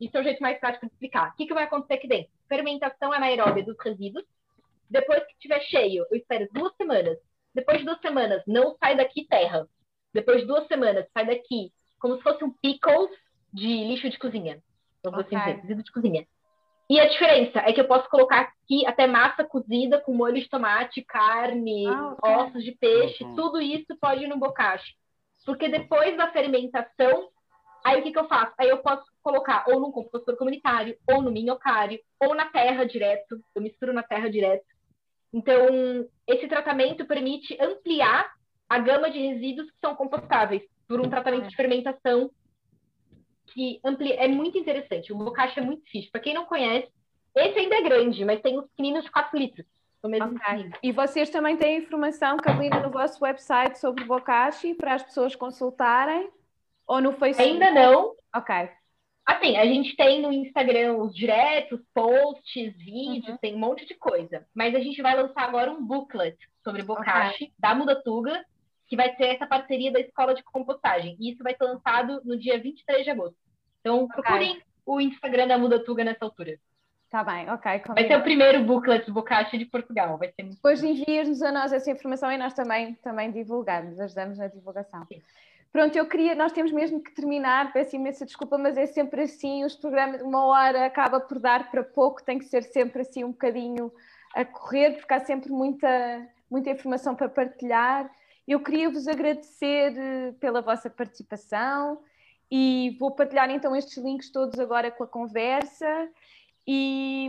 [0.00, 1.30] Isso é o jeito mais prático de explicar.
[1.30, 2.30] O que, que vai acontecer aqui dentro?
[2.48, 4.24] Fermentação anaeróbia dos resíduos.
[4.88, 7.18] Depois que estiver cheio, eu espero duas semanas.
[7.54, 9.66] Depois de duas semanas, não sai daqui terra.
[10.12, 13.10] Depois de duas semanas, sai daqui como se fosse um pickles
[13.52, 14.60] de lixo de cozinha.
[15.04, 15.38] Vamos okay.
[15.38, 16.26] assim dizer, resíduo de cozinha.
[16.90, 20.48] E a diferença é que eu posso colocar aqui até massa cozida com molho de
[20.48, 22.34] tomate, carne, ah, okay.
[22.36, 23.34] ossos de peixe, uhum.
[23.34, 24.94] tudo isso pode ir no bocache.
[25.44, 27.28] Porque depois da fermentação,
[27.84, 28.52] aí o que, que eu faço?
[28.58, 33.40] Aí eu posso colocar ou num compostor comunitário, ou no minhocário, ou na terra direto.
[33.54, 34.64] Eu misturo na terra direto.
[35.32, 35.66] Então,
[36.26, 38.32] esse tratamento permite ampliar
[38.68, 42.30] a gama de resíduos que são compostáveis por um tratamento de fermentação
[43.52, 45.12] que amplia, é muito interessante.
[45.12, 46.10] O bocashi é muito fixe.
[46.10, 46.90] Para quem não conhece,
[47.34, 49.66] esse ainda é grande, mas tem os pequeninos de 4 litros.
[50.04, 50.72] Okay.
[50.82, 55.36] E vocês também têm informação, Carolina, no vosso website sobre o bocashi para as pessoas
[55.36, 56.28] consultarem?
[56.86, 57.48] Ou no Facebook?
[57.48, 58.14] Ainda não.
[58.34, 58.68] Ok.
[59.24, 63.36] Assim, a gente tem no Instagram os diretos, posts, vídeos, uhum.
[63.36, 64.44] tem um monte de coisa.
[64.52, 67.52] Mas a gente vai lançar agora um booklet sobre bocashi okay.
[67.56, 68.44] da Mudatuga,
[68.88, 71.16] que vai ser essa parceria da Escola de Compostagem.
[71.20, 73.36] E isso vai ser lançado no dia 23 de agosto.
[73.80, 74.22] Então, okay.
[74.22, 76.58] procurem o Instagram da Mudatuga nessa altura.
[77.12, 77.80] Tá bem, ok.
[77.80, 77.94] Combinado.
[77.94, 80.16] Vai ser o primeiro booklet do Bocashi de Portugal.
[80.16, 84.46] Vai ser Depois envias-nos a nós essa informação e nós também, também divulgamos, ajudamos na
[84.46, 85.04] divulgação.
[85.06, 85.20] Sim.
[85.70, 89.62] Pronto, eu queria, nós temos mesmo que terminar, peço imensa desculpa, mas é sempre assim,
[89.62, 93.24] os programas de uma hora acaba por dar para pouco, tem que ser sempre assim
[93.24, 93.92] um bocadinho
[94.34, 98.10] a correr, porque há sempre muita, muita informação para partilhar.
[98.48, 101.98] Eu queria vos agradecer eh, pela vossa participação
[102.50, 106.08] e vou partilhar então estes links todos agora com a conversa.
[106.66, 107.28] E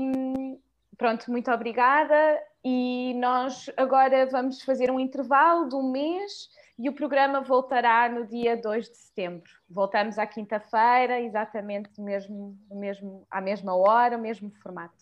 [0.97, 2.39] pronto, muito obrigada.
[2.63, 8.25] E nós agora vamos fazer um intervalo de um mês e o programa voltará no
[8.25, 9.51] dia 2 de setembro.
[9.69, 14.95] Voltamos à quinta-feira, exatamente no mesmo, no mesmo, à mesma hora, o mesmo formato.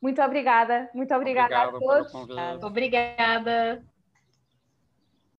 [0.00, 2.64] Muito obrigada, muito obrigada Obrigado a todos.
[2.64, 3.93] Obrigada.